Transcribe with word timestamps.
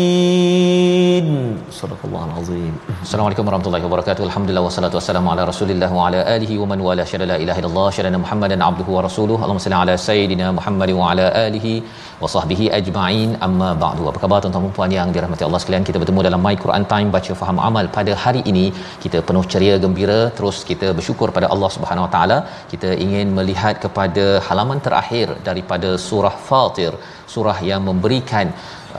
آمين 0.00 1.26
صدق 1.80 2.00
الله 2.08 2.22
العظيم 2.30 2.74
Assalamualaikum 3.06 3.44
warahmatullahi 3.48 3.84
wabarakatuh. 3.86 4.22
Alhamdulillah 4.28 4.62
wassalatu 4.66 4.96
wassalamu 4.98 5.28
ala 5.32 5.42
Rasulillah 5.50 5.88
wa 5.96 6.06
ala 6.06 6.20
alihi 6.34 6.54
wa 6.60 6.66
man 6.70 6.78
wala 6.86 7.04
syada 7.10 7.26
la 7.30 7.36
ilaha 7.42 7.58
illallah 7.60 7.88
syada 7.96 8.18
Muhammadan 8.22 8.60
abduhu 8.68 8.90
wa 8.96 9.02
rasuluhu. 9.06 9.40
Allahumma 9.44 9.64
salli 9.64 9.78
ala 9.82 9.94
sayidina 10.06 10.46
Muhammad 10.58 10.90
wa 11.00 11.04
ala 11.10 11.26
alihi 11.44 11.74
wa 12.22 12.30
sahbihi 12.34 12.66
ajma'in. 12.78 13.30
Amma 13.46 13.70
ba'du. 13.84 14.02
Apa 14.10 14.18
khabar 14.24 14.38
tuan-tuan 14.44 14.66
dan 14.66 14.74
puan 14.78 14.90
yang 14.98 15.08
dirahmati 15.16 15.44
Allah 15.48 15.60
sekalian? 15.64 15.84
Kita 15.88 16.00
bertemu 16.02 16.20
dalam 16.28 16.42
My 16.46 16.54
Quran 16.64 16.86
Time 16.92 17.10
baca 17.16 17.32
faham 17.42 17.60
amal 17.68 17.86
pada 17.98 18.14
hari 18.24 18.42
ini. 18.52 18.66
Kita 19.04 19.20
penuh 19.28 19.44
ceria 19.54 19.76
gembira 19.84 20.20
terus 20.38 20.58
kita 20.70 20.88
bersyukur 21.00 21.28
pada 21.36 21.48
Allah 21.56 21.70
Subhanahu 21.76 22.06
wa 22.06 22.12
taala. 22.16 22.38
Kita 22.72 22.90
ingin 23.06 23.28
melihat 23.38 23.76
kepada 23.84 24.26
halaman 24.48 24.80
terakhir 24.88 25.28
daripada 25.50 25.92
surah 26.08 26.34
Fatir, 26.48 26.92
surah 27.36 27.58
yang 27.70 27.82
memberikan 27.90 28.48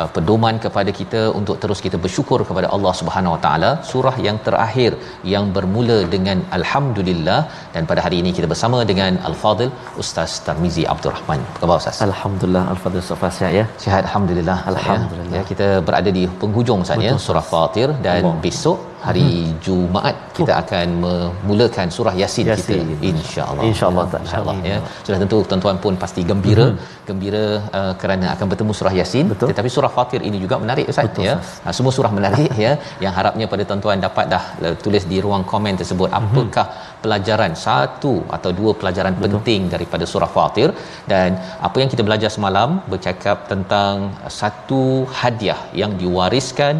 uh, 0.00 0.08
pedoman 0.16 0.56
kepada 0.64 0.90
kita 1.00 1.22
untuk 1.40 1.56
terus 1.62 1.80
kita 1.86 1.98
bersyukur 2.04 2.38
kepada 2.50 2.68
Allah 2.76 2.92
Subhanahu 3.00 3.34
Wa 3.34 3.40
Taala 3.44 3.70
surah 3.90 4.14
yang 4.26 4.38
terakhir 4.46 4.92
yang 5.34 5.46
bermula 5.56 5.98
dengan 6.14 6.38
alhamdulillah 6.58 7.40
dan 7.74 7.82
pada 7.90 8.00
hari 8.06 8.18
ini 8.22 8.32
kita 8.38 8.48
bersama 8.52 8.80
dengan 8.92 9.12
Al-Fadil 9.30 9.72
Ustaz 10.04 10.32
Tarmizi 10.46 10.86
Abdul 10.94 11.14
Rahman. 11.16 11.40
Apa 11.50 11.60
khabar 11.64 11.78
Ustaz? 11.82 11.98
Alhamdulillah 12.08 12.64
Al-Fadhil 12.74 13.04
Sofa 13.10 13.30
sihat 13.38 13.52
ya 13.60 13.66
Sihat 13.84 14.02
alhamdulillah. 14.08 14.58
Alhamdulillah. 14.72 15.36
Ya, 15.38 15.42
kita 15.50 15.68
berada 15.88 16.12
di 16.20 16.24
penghujung 16.44 16.80
saat 16.88 17.06
ya 17.08 17.14
surah 17.26 17.46
Fatir 17.52 17.88
dan 18.06 18.20
Allah. 18.22 18.38
besok 18.46 18.78
hari 19.06 19.28
Hmm. 19.32 19.58
Jumaat 19.66 20.16
kita 20.36 20.52
akan 20.62 20.86
memulakan 21.04 21.86
surah 21.96 22.14
Yasin, 22.20 22.46
Yasin. 22.50 22.82
kita 22.90 23.06
insya-Allah. 23.10 23.62
InsyaAllah 23.68 24.04
tak. 24.12 24.20
Insya-Allah 24.24 24.56
ya. 24.70 24.76
Amin. 24.78 25.04
Sudah 25.06 25.18
tentu 25.22 25.38
tuan-tuan 25.50 25.76
pun 25.84 25.94
pasti 26.02 26.20
gembira, 26.30 26.66
gembira 27.08 27.44
uh, 27.78 27.92
kerana 28.00 28.26
akan 28.34 28.46
bertemu 28.52 28.72
surah 28.78 28.94
Yasin. 29.00 29.26
Betul. 29.32 29.48
Tetapi 29.50 29.68
surah 29.76 29.92
Fatir 29.96 30.20
ini 30.28 30.38
juga 30.44 30.56
menarik 30.64 30.86
Ustaz 30.92 31.08
Betul, 31.10 31.26
ya. 31.28 31.34
Uh, 31.66 31.74
semua 31.78 31.92
surah 31.98 32.12
menarik 32.18 32.52
ya. 32.66 32.72
Yang 33.04 33.14
harapnya 33.18 33.46
pada 33.52 33.62
tuan-tuan 33.68 33.98
dapat 34.06 34.24
dah 34.34 34.44
uh, 34.66 34.74
tulis 34.84 35.06
di 35.12 35.18
ruang 35.26 35.44
komen 35.52 35.76
tersebut 35.82 36.08
apakah 36.20 36.66
pelajaran 37.04 37.52
satu 37.66 38.14
atau 38.36 38.50
dua 38.60 38.72
pelajaran 38.80 39.12
Betul. 39.14 39.26
penting 39.34 39.62
daripada 39.74 40.04
surah 40.12 40.30
Fatir 40.36 40.68
dan 41.12 41.30
apa 41.68 41.76
yang 41.82 41.90
kita 41.92 42.02
belajar 42.08 42.30
semalam 42.36 42.70
bercakap 42.92 43.38
tentang 43.52 43.94
satu 44.40 44.82
hadiah 45.20 45.60
yang 45.80 45.92
diwariskan 46.02 46.74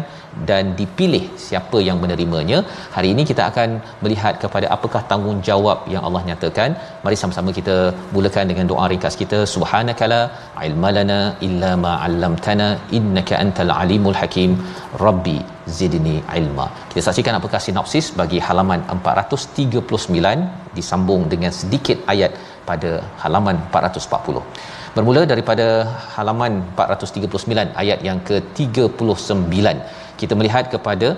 dan 0.49 0.73
dipilih 0.79 1.23
siapa 1.45 1.77
yang 1.87 1.97
menerimanya. 2.03 2.59
Hari 2.95 3.09
ini 3.13 3.23
kita 3.31 3.43
akan 3.51 3.69
melihat 4.03 4.35
kepada 4.43 4.67
apakah 4.75 5.01
tanggungjawab 5.11 5.79
yang 5.93 6.03
Allah 6.07 6.21
nyatakan. 6.29 6.69
Mari 7.05 7.17
sama-sama 7.21 7.51
kita 7.59 7.77
mulakan 8.15 8.47
dengan 8.51 8.67
doa 8.71 8.85
ringkas 8.93 9.17
kita. 9.21 9.39
Subhanakala 9.55 10.21
ilmalana 10.67 11.19
illa 11.47 11.71
ma 11.85 11.93
'allamtana 12.05 12.69
innaka 12.99 13.35
antal 13.43 13.73
alimul 13.81 14.17
hakim. 14.21 14.53
Rabbi 15.05 15.37
zidni 15.77 16.15
ilma. 16.39 16.67
Kita 16.91 17.01
saksikan 17.07 17.35
apakah 17.39 17.59
sinopsis 17.65 18.07
bagi 18.21 18.39
halaman 18.47 18.81
439 18.95 20.77
disambung 20.77 21.23
dengan 21.33 21.51
sedikit 21.61 21.99
ayat 22.13 22.31
pada 22.69 22.91
halaman 23.23 23.57
440. 23.71 24.41
Bermula 24.95 25.21
daripada 25.31 25.65
halaman 26.15 26.53
439 26.77 27.69
ayat 27.81 27.99
yang 28.07 28.19
ke-39 28.29 29.57
kita 30.23 30.35
melihat 30.39 30.65
kepada 30.73 31.09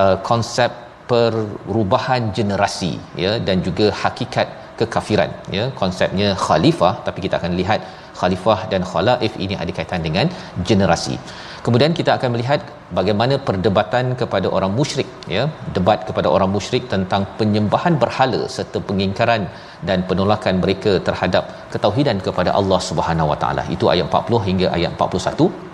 uh, 0.00 0.16
konsep 0.30 0.70
perubahan 1.10 2.22
generasi 2.38 2.92
ya 3.24 3.32
dan 3.46 3.56
juga 3.68 3.86
hakikat 4.02 4.48
kekafiran 4.80 5.30
ya. 5.56 5.64
Konsepnya 5.80 6.28
khalifah 6.44 6.94
tapi 7.06 7.18
kita 7.26 7.34
akan 7.40 7.54
lihat 7.60 7.80
khalifah 8.20 8.58
dan 8.72 8.82
khalaif 8.90 9.32
ini 9.44 9.54
ada 9.62 9.72
kaitan 9.78 10.02
dengan 10.06 10.26
generasi. 10.68 11.16
Kemudian 11.64 11.92
kita 11.98 12.10
akan 12.16 12.30
melihat 12.34 12.60
bagaimana 12.98 13.34
perdebatan 13.48 14.04
kepada 14.20 14.48
orang 14.56 14.72
musyrik 14.78 15.08
ya. 15.36 15.42
Debat 15.76 16.00
kepada 16.08 16.28
orang 16.36 16.50
musyrik 16.56 16.84
tentang 16.94 17.24
penyembahan 17.40 17.96
berhala 18.04 18.42
serta 18.56 18.80
pengingkaran 18.90 19.42
dan 19.88 19.98
penolakan 20.10 20.56
mereka 20.64 20.94
terhadap 21.08 21.44
ketauhidan 21.74 22.20
kepada 22.28 22.52
Allah 22.60 22.80
Subhanahu 22.90 23.32
Wa 23.32 23.38
Taala. 23.44 23.64
Itu 23.76 23.92
ayat 23.94 24.06
40 24.22 24.48
hingga 24.48 24.68
ayat 24.78 24.94
41 25.08 25.69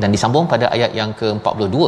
dan 0.00 0.08
disambung 0.14 0.46
pada 0.52 0.66
ayat 0.76 0.92
yang 1.00 1.10
ke-42 1.20 1.78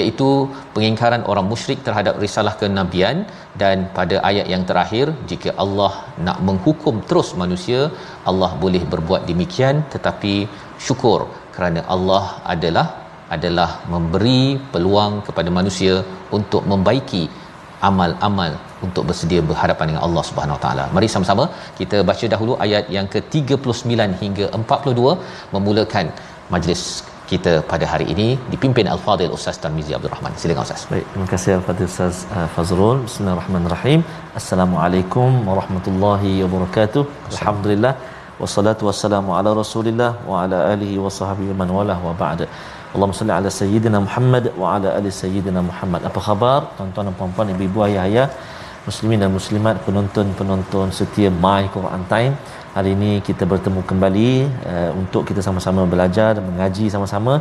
iaitu 0.00 0.28
pengingkaran 0.74 1.22
orang 1.32 1.46
musyrik 1.52 1.80
terhadap 1.86 2.14
risalah 2.24 2.54
kenabian 2.62 3.16
dan 3.62 3.76
pada 3.98 4.16
ayat 4.30 4.46
yang 4.54 4.62
terakhir 4.70 5.06
jika 5.30 5.50
Allah 5.64 5.92
nak 6.26 6.38
menghukum 6.48 6.96
terus 7.10 7.30
manusia 7.42 7.80
Allah 8.30 8.50
boleh 8.64 8.82
berbuat 8.94 9.22
demikian 9.30 9.78
tetapi 9.94 10.34
syukur 10.86 11.20
kerana 11.56 11.82
Allah 11.96 12.24
adalah 12.54 12.86
adalah 13.36 13.70
memberi 13.92 14.42
peluang 14.72 15.14
kepada 15.28 15.50
manusia 15.58 15.94
untuk 16.38 16.62
membaiki 16.72 17.24
amal-amal 17.88 18.52
untuk 18.86 19.04
bersedia 19.08 19.40
berhadapan 19.50 19.86
dengan 19.90 20.02
Allah 20.06 20.22
Subhanahu 20.28 20.58
Taala. 20.64 20.84
Mari 20.96 21.08
sama-sama 21.14 21.44
kita 21.80 21.98
baca 22.10 22.26
dahulu 22.34 22.54
ayat 22.66 22.84
yang 22.96 23.06
ke-39 23.14 23.92
hingga 24.22 24.46
42 24.58 25.10
memulakan 25.56 26.06
majlis 26.54 26.82
kita 27.30 27.52
pada 27.70 27.84
hari 27.92 28.06
ini 28.14 28.26
dipimpin 28.52 28.86
Al-Fadil 28.94 29.32
Ustaz 29.36 29.56
Tarmizi 29.62 29.92
Abdul 29.96 30.12
Rahman. 30.14 30.32
Silakan 30.42 30.64
Ustaz. 30.66 30.82
Baik, 30.92 31.06
terima 31.12 31.28
kasih 31.32 31.50
Al-Fadhil 31.58 31.88
Ustaz 31.92 32.16
uh, 32.36 32.48
Fazrul. 32.54 32.98
Bismillahirrahmanirrahim. 33.06 34.00
Assalamualaikum 34.40 35.30
warahmatullahi 35.48 36.32
wabarakatuh. 36.44 37.02
Alhamdulillah. 37.32 37.94
Wassalatu 38.42 38.82
wassalamu 38.88 39.30
ala 39.38 39.50
Rasulillah 39.62 40.10
wa 40.30 40.42
ala 40.44 40.58
alihi 40.72 40.96
wa 41.04 41.10
sahbihi 41.18 41.52
man 41.60 41.68
walah 41.78 41.98
wa 42.06 42.14
ba'da. 42.22 42.46
Allahumma 42.94 43.18
salli 43.20 43.34
ala 43.36 43.50
sayyidina 43.60 43.98
Muhammad 44.06 44.44
wa 44.62 44.66
ala 44.74 44.88
ali 44.98 45.10
sayyidina 45.22 45.60
Muhammad. 45.70 46.02
Apa 46.10 46.20
khabar 46.26 46.58
tuan-tuan 46.76 47.06
dan 47.08 47.14
puan-puan, 47.20 47.48
ibu-ibu, 47.54 47.78
ayah-ayah, 47.86 48.26
muslimin 48.88 49.18
dan 49.22 49.30
muslimat, 49.38 49.76
penonton-penonton 49.86 50.88
setia 50.98 51.30
My 51.44 51.62
Quran 51.76 52.02
Time. 52.12 52.34
Hari 52.74 52.90
ini 52.98 53.10
kita 53.26 53.46
bertemu 53.46 53.80
kembali 53.86 54.30
uh, 54.70 54.90
untuk 55.00 55.22
kita 55.28 55.38
sama-sama 55.46 55.86
belajar 55.92 56.34
dan 56.34 56.42
mengaji 56.42 56.90
sama-sama 56.94 57.38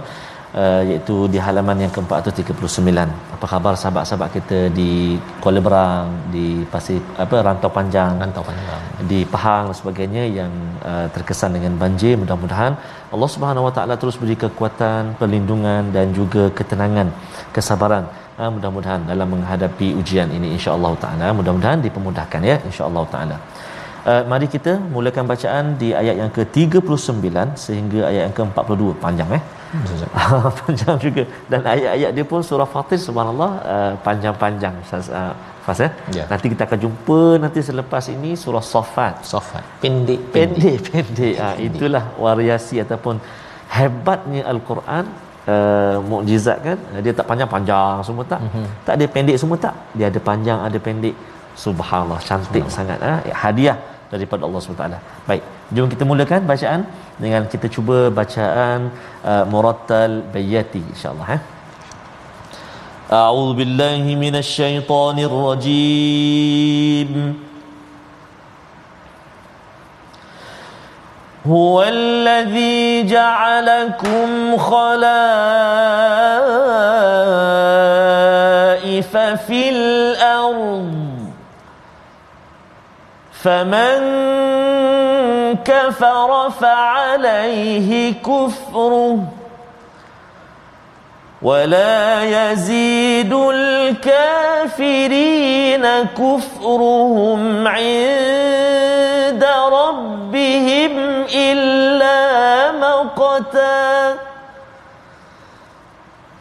uh, 0.53 0.81
iaitu 0.89 1.15
di 1.33 1.41
halaman 1.45 1.77
yang 1.83 1.89
ke-439. 1.95 2.93
Apa 3.35 3.45
khabar 3.51 3.73
sahabat-sahabat 3.73 4.29
kita 4.37 4.59
di 4.77 5.17
Kuala 5.41 5.57
Berang, 5.67 6.29
di 6.35 6.61
Pasir 6.73 7.01
apa 7.17 7.41
Rantau 7.47 7.71
Panjang, 7.77 8.21
Rantau 8.21 8.45
Panjang. 8.45 8.81
di 9.09 9.25
Pahang 9.33 9.73
dan 9.73 9.77
sebagainya 9.81 10.23
yang 10.39 10.53
uh, 10.85 11.09
terkesan 11.15 11.57
dengan 11.57 11.81
banjir. 11.81 12.13
Mudah-mudahan 12.13 12.77
Allah 13.09 13.29
Subhanahu 13.33 13.65
Wa 13.67 13.73
Taala 13.73 13.97
terus 13.97 14.21
beri 14.21 14.37
kekuatan, 14.37 15.17
perlindungan 15.17 15.89
dan 15.97 16.13
juga 16.13 16.53
ketenangan, 16.53 17.09
kesabaran. 17.57 18.05
Uh, 18.37 18.53
mudah-mudahan 18.53 19.01
dalam 19.09 19.27
menghadapi 19.33 19.97
ujian 19.97 20.29
ini 20.37 20.57
insya-Allah 20.57 20.93
taala 21.01 21.27
mudah-mudahan 21.37 21.81
dipermudahkan 21.85 22.41
ya 22.51 22.55
insya-Allah 22.69 23.05
taala. 23.13 23.37
Uh, 24.11 24.23
mari 24.31 24.47
kita 24.55 24.71
mulakan 24.93 25.23
bacaan 25.31 25.65
di 25.81 25.89
ayat 25.99 26.15
yang 26.21 26.31
ke-39 26.37 27.27
sehingga 27.65 27.99
ayat 28.09 28.21
yang 28.27 28.35
ke-42 28.37 28.99
panjang 29.03 29.29
eh 29.37 29.43
panjang 30.59 30.97
juga 31.05 31.23
dan 31.51 31.61
ayat-ayat 31.73 32.11
dia 32.17 32.25
pun 32.31 32.41
surah 32.49 32.67
Fatir 32.73 32.99
subhanallah 33.05 33.51
uh, 33.73 33.93
panjang-panjang 34.05 34.75
Ustaz 34.83 35.07
uh, 35.19 35.31
Fas 35.65 35.79
ya. 35.83 35.89
ya. 36.17 36.23
Nanti 36.31 36.45
kita 36.53 36.63
akan 36.67 36.79
jumpa 36.85 37.19
nanti 37.43 37.59
selepas 37.69 38.03
ini 38.15 38.31
surah 38.43 38.65
Safat. 38.73 39.23
Safat. 39.31 39.63
Pendek 39.83 40.21
pendek 40.35 40.75
pendek. 40.87 41.35
Ha, 41.39 41.47
itulah 41.67 42.03
variasi 42.25 42.83
ataupun 42.83 43.15
hebatnya 43.75 44.41
al-Quran 44.51 45.05
uh, 45.53 45.97
mukjizat 46.09 46.57
kan. 46.67 46.77
Dia 47.05 47.13
tak 47.19 47.27
panjang-panjang 47.31 48.03
semua 48.07 48.25
tak. 48.33 48.41
Mm-hmm. 48.43 48.65
Tak 48.83 48.93
ada 48.99 49.05
pendek 49.15 49.37
semua 49.39 49.57
tak. 49.65 49.75
Dia 49.95 50.05
ada 50.11 50.19
panjang 50.29 50.59
ada 50.67 50.79
pendek. 50.87 51.15
Subhanallah 51.63 52.19
cantik 52.27 52.65
Subhanallah. 52.65 52.75
sangat 52.75 52.99
ha? 53.07 53.13
hadiah 53.45 53.77
daripada 54.12 54.42
Allah 54.46 54.60
SWT. 54.60 54.84
Baik, 55.28 55.42
jom 55.74 55.88
kita 55.92 56.04
mulakan 56.08 56.40
bacaan 56.52 56.80
dengan 57.22 57.42
kita 57.52 57.66
cuba 57.76 57.98
bacaan 58.20 58.78
uh, 59.30 59.44
Murattal 59.52 60.12
Bayati 60.34 60.82
insya-Allah 60.94 61.28
eh. 61.36 61.42
أعوذ 63.08 63.56
بالله 63.56 64.04
من 64.20 64.36
الشيطان 64.36 65.18
الرجيم 65.18 67.10
هو 71.48 71.82
الذي 71.82 73.06
جعلكم 73.08 74.56
خلائف 74.56 75.16
في 79.48 79.70
الأرض 79.70 81.11
فمن 83.43 83.99
كفر 85.65 86.49
فعليه 86.49 88.13
كفره 88.13 89.19
ولا 91.41 92.23
يزيد 92.23 93.33
الكافرين 93.53 95.03
كفرهم 96.17 97.67
عند 97.67 99.45
ربهم 99.71 101.25
إلا 101.35 102.71
مقتا 102.71 104.12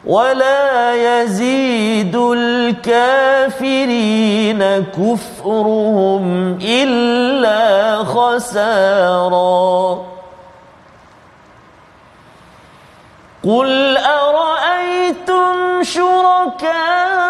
ولا 0.06 0.94
يزيد 0.94 2.16
الكافرين 2.16 3.62
كفرهم 4.98 6.58
إلا 6.62 7.96
خسارا. 8.04 9.98
قل 13.44 13.96
أرأيتم 13.96 15.82
شركاءكم 15.82 17.22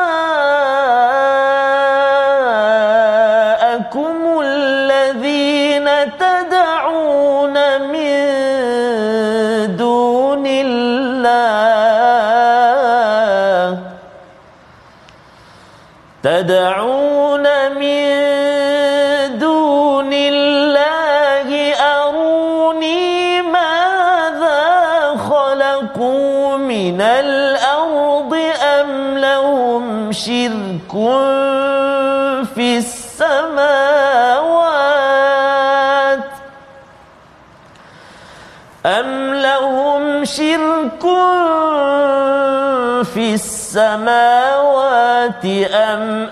تدعون 16.22 17.42
من 17.74 19.38
دون 19.38 20.12
الله 20.12 21.74
أروني 21.74 23.42
ماذا 23.42 24.62
خلقوا 25.16 26.56
من 26.56 27.00
الأرض 27.00 28.34
أم 28.62 29.18
لهم 29.18 30.12
شرك 30.12 30.92
في 32.54 32.78
السماوات 32.78 33.82
أم 38.86 39.34
لهم 39.34 40.24
شرك 40.24 41.04
في 43.02 43.34
السماوات 43.34 43.94
أم 45.74 46.30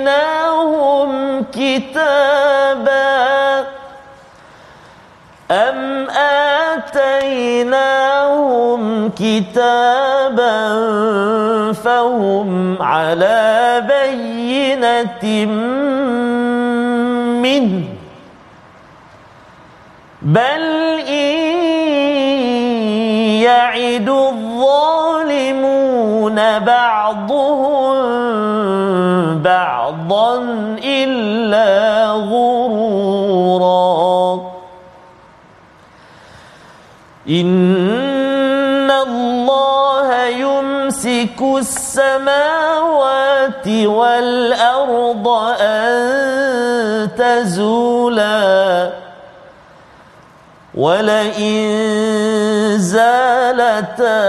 آتيناهم 0.00 1.44
كتابا 1.52 3.00
أم 5.50 6.06
آتيناهم 7.70 9.10
كتابا 9.10 10.60
فهم 11.72 12.82
على 12.82 13.82
بينة 13.88 15.46
منه 17.42 17.84
بل 20.22 20.62
إن 21.08 21.50
يعد 23.42 24.29
بعضهم 26.58 27.94
بعضا 29.42 30.36
إلا 30.84 32.06
غرورا. 32.12 33.80
إن 37.28 38.90
الله 38.90 40.24
يمسك 40.24 41.42
السماوات 41.58 42.80
والأرض 43.68 45.28
أن 45.60 46.00
تزولا. 47.18 48.99
ولئن 50.80 51.60
زالتا 52.78 54.20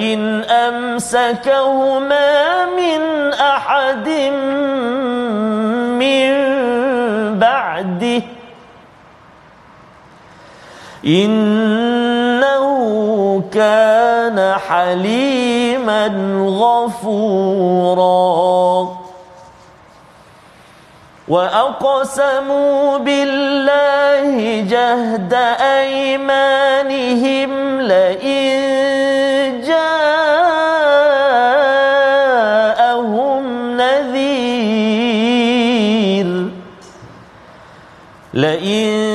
إن 0.00 0.44
أمسكهما 0.44 2.28
من 2.64 3.32
أحد 3.32 4.08
من 6.00 6.30
بعده 7.38 8.22
إنه 11.06 12.70
كان 13.52 14.54
حليما 14.68 16.06
غفورا 16.60 18.00
وأقسموا 21.30 22.98
بالله 22.98 24.60
جهد 24.70 25.34
أيمانهم 25.78 27.50
لئن 27.80 28.50
جاءهم 29.66 30.60
نذير. 33.76 35.10
لئن 38.34 39.09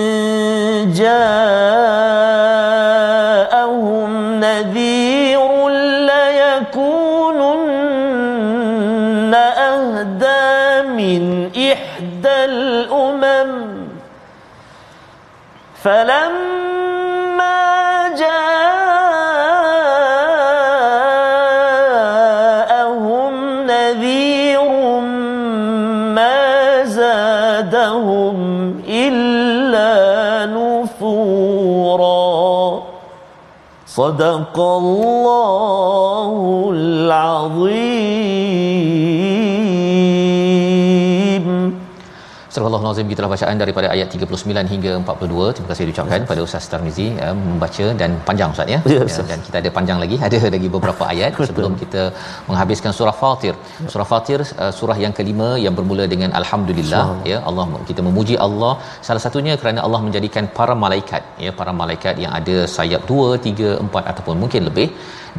فلما 15.86 17.58
جاءهم 18.18 18.54
نذير 23.70 24.66
ما 26.18 26.84
زادهم 26.84 28.38
إلا 28.90 29.94
نفورا. 30.58 32.26
صدق 33.88 34.60
الله 34.60 36.34
العظيم. 36.74 37.76
Al-Nazim 42.64 43.08
kita 43.12 43.30
bacaan 43.34 43.56
daripada 43.62 43.88
ayat 43.94 44.08
39 44.16 44.72
hingga 44.74 44.92
42. 45.00 45.56
Terima 45.56 45.68
kasih 45.72 45.84
diucapkan 45.90 46.22
pada 46.30 46.42
Ustaz 46.48 46.66
Tarmizi 46.72 47.08
ya, 47.22 47.30
membaca 47.48 47.86
dan 48.02 48.12
panjang 48.28 48.50
Ustaz 48.56 48.74
ya. 48.74 48.80
Ya, 48.94 49.02
ya 49.14 49.24
dan 49.32 49.40
kita 49.48 49.58
ada 49.62 49.72
panjang 49.78 50.00
lagi, 50.04 50.18
ada 50.28 50.38
lagi 50.56 50.70
beberapa 50.76 51.04
ayat 51.14 51.42
sebelum 51.50 51.74
kita 51.82 52.04
menghabiskan 52.50 52.94
surah 53.00 53.16
Fatir. 53.22 53.56
Surah 53.94 54.08
Fatir 54.12 54.40
uh, 54.64 54.72
surah 54.80 54.98
yang 55.06 55.16
kelima 55.20 55.50
yang 55.66 55.76
bermula 55.80 56.06
dengan 56.14 56.32
alhamdulillah 56.42 57.06
ya. 57.32 57.40
Allah 57.50 57.66
kita 57.92 58.04
memuji 58.08 58.38
Allah. 58.48 58.74
Salah 59.10 59.24
satunya 59.26 59.56
kerana 59.62 59.82
Allah 59.88 60.02
menjadikan 60.08 60.46
para 60.60 60.76
malaikat 60.86 61.24
ya 61.46 61.54
para 61.60 61.74
malaikat 61.82 62.16
yang 62.26 62.34
ada 62.40 62.58
sayap 62.78 63.04
2 63.14 63.44
3 63.50 63.72
4 63.92 64.12
ataupun 64.12 64.36
mungkin 64.44 64.64
lebih 64.72 64.90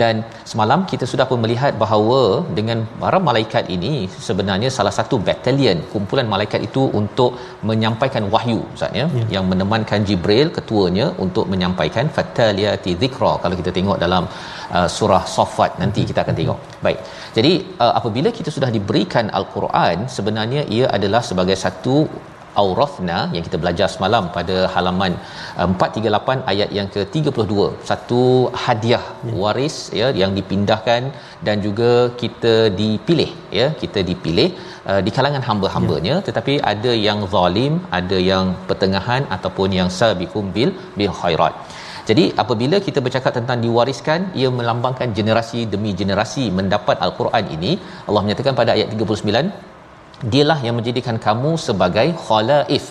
dan 0.03 0.15
semalam 0.51 0.81
kita 0.91 1.05
sudah 1.13 1.27
pun 1.31 1.39
melihat 1.45 1.73
bahawa 1.83 2.21
dengan 2.59 2.79
para 3.03 3.19
malaikat 3.29 3.65
ini 3.77 3.93
sebenarnya 4.27 4.71
salah 4.77 4.93
satu 4.99 5.17
batalion 5.29 5.79
kumpulan 5.93 6.29
malaikat 6.35 6.61
itu 6.69 6.83
untuk 7.01 7.33
menyampaikan 7.71 8.25
wahyu 8.35 8.59
Ustaz 8.77 9.01
ya? 9.01 9.07
Yang 9.37 9.45
menemankan 9.53 10.07
Jibril 10.09 10.49
ketuanya 10.59 11.07
untuk 11.27 11.47
menyampaikan 11.53 12.07
fataliyati 12.19 12.95
dhikra 13.03 13.33
kalau 13.45 13.57
kita 13.63 13.73
tengok 13.79 13.99
dalam 14.05 14.25
uh, 14.77 14.89
surah 14.97 15.25
Saffat. 15.35 15.73
Nanti 15.83 16.03
kita 16.11 16.21
akan 16.25 16.37
tengok. 16.41 16.59
Baik. 16.87 17.01
Jadi 17.39 17.53
uh, 17.85 17.93
apabila 18.01 18.31
kita 18.39 18.53
sudah 18.57 18.71
diberikan 18.77 19.27
al-Quran 19.41 19.97
sebenarnya 20.19 20.63
ia 20.79 20.87
adalah 20.99 21.23
sebagai 21.31 21.57
satu 21.65 21.97
aurafna 22.63 23.19
yang 23.35 23.45
kita 23.47 23.59
belajar 23.63 23.89
semalam 23.95 24.25
pada 24.37 24.57
halaman 24.75 25.13
uh, 25.61 25.69
438 25.71 26.45
ayat 26.53 26.71
yang 26.79 26.89
ke-32 26.95 27.55
satu 27.91 28.23
hadiah 28.65 29.05
waris 29.41 29.77
ya 30.01 30.09
yang 30.23 30.33
dipindahkan 30.39 31.03
dan 31.49 31.57
juga 31.67 31.91
kita 32.23 32.55
dipilih 32.81 33.31
ya 33.59 33.69
kita 33.83 34.03
dipilih 34.11 34.49
uh, 34.91 35.01
di 35.07 35.13
kalangan 35.17 35.45
hamba-hambanya. 35.49 36.15
Ya. 36.19 36.25
tetapi 36.29 36.55
ada 36.73 36.93
yang 37.07 37.21
zalim 37.35 37.75
ada 37.99 38.19
yang 38.31 38.47
pertengahan 38.69 39.23
ataupun 39.37 39.69
yang 39.79 39.91
sabiqum 39.99 40.47
bil 40.57 40.71
bil 40.99 41.15
khairat. 41.21 41.55
Jadi 42.09 42.25
apabila 42.43 42.77
kita 42.87 42.99
bercakap 43.05 43.33
tentang 43.39 43.59
diwariskan 43.65 44.21
ia 44.41 44.49
melambangkan 44.59 45.09
generasi 45.19 45.61
demi 45.73 45.91
generasi 46.01 46.45
mendapat 46.59 46.97
al-Quran 47.07 47.45
ini 47.57 47.73
Allah 48.07 48.23
menyatakan 48.27 48.55
pada 48.61 48.71
ayat 48.77 48.91
39 48.95 49.76
dialah 50.33 50.59
yang 50.67 50.77
menjadikan 50.79 51.19
kamu 51.27 51.53
sebagai 51.67 52.09
khalaif. 52.27 52.87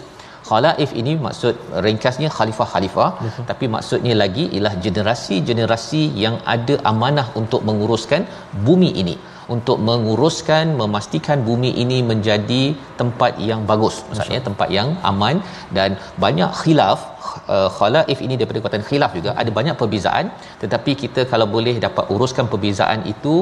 Khalaif 0.47 0.91
ini 1.01 1.13
maksud 1.25 1.53
ringkasnya 1.85 2.29
khalifah-khalifah 2.29 3.09
Betul. 3.21 3.45
tapi 3.49 3.65
maksudnya 3.75 4.13
lagi 4.13 4.43
ialah 4.55 4.73
generasi-generasi 4.85 6.01
yang 6.23 6.37
ada 6.45 6.75
amanah 6.91 7.27
untuk 7.41 7.65
menguruskan 7.69 8.29
bumi 8.67 8.91
ini. 9.03 9.17
Untuk 9.55 9.77
menguruskan 9.87 10.73
memastikan 10.81 11.41
bumi 11.47 11.71
ini 11.83 11.97
menjadi 12.11 12.63
tempat 12.99 13.41
yang 13.49 13.65
bagus. 13.71 14.01
Maksudnya 14.09 14.41
tempat 14.49 14.69
yang 14.77 14.97
aman 15.09 15.41
dan 15.77 15.97
banyak 16.23 16.49
khilaf 16.61 17.14
uh, 17.55 17.69
khalaif 17.77 18.19
ini 18.25 18.35
daripada 18.39 18.59
kekuatan 18.61 18.85
khilaf 18.89 19.11
juga. 19.17 19.31
Ada 19.41 19.51
banyak 19.59 19.75
perbezaan 19.81 20.25
tetapi 20.63 20.93
kita 21.03 21.23
kalau 21.31 21.47
boleh 21.55 21.75
dapat 21.85 22.11
uruskan 22.15 22.47
perbezaan 22.53 23.01
itu 23.13 23.35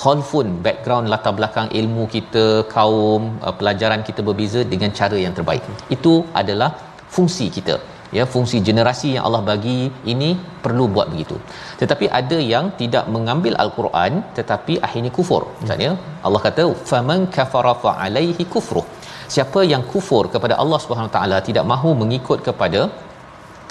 khalfun 0.00 0.48
background 0.66 1.08
latar 1.14 1.34
belakang 1.38 1.70
ilmu 1.82 2.04
kita 2.16 2.44
kaum 2.74 3.22
uh, 3.46 3.54
pelajaran 3.60 4.02
kita 4.10 4.22
berbeza 4.28 4.62
dengan 4.74 4.92
cara 5.00 5.18
yang 5.26 5.36
terbaik. 5.38 5.64
Itu 5.96 6.14
adalah 6.42 6.70
fungsi 7.16 7.48
kita. 7.58 7.76
Ya 8.16 8.24
fungsi 8.32 8.56
generasi 8.68 9.08
yang 9.14 9.24
Allah 9.26 9.42
bagi 9.50 9.76
ini 10.12 10.30
perlu 10.64 10.84
buat 10.94 11.08
begitu. 11.12 11.36
Tetapi 11.80 12.06
ada 12.20 12.38
yang 12.52 12.64
tidak 12.80 13.04
mengambil 13.14 13.54
al-Quran 13.64 14.12
tetapi 14.38 14.74
akhirnya 14.86 15.12
kufur. 15.18 15.42
Maksudnya 15.60 15.92
Allah 16.26 16.40
kata 16.46 16.64
faman 16.90 17.20
kafara 17.36 17.74
fa 17.84 17.92
alaihi 18.06 18.46
kufruh. 18.54 18.86
Siapa 19.34 19.60
yang 19.72 19.82
kufur 19.92 20.24
kepada 20.34 20.54
Allah 20.62 20.78
Subhanahu 20.84 21.12
taala 21.16 21.38
tidak 21.48 21.64
mahu 21.72 21.90
mengikut 22.02 22.38
kepada 22.48 22.80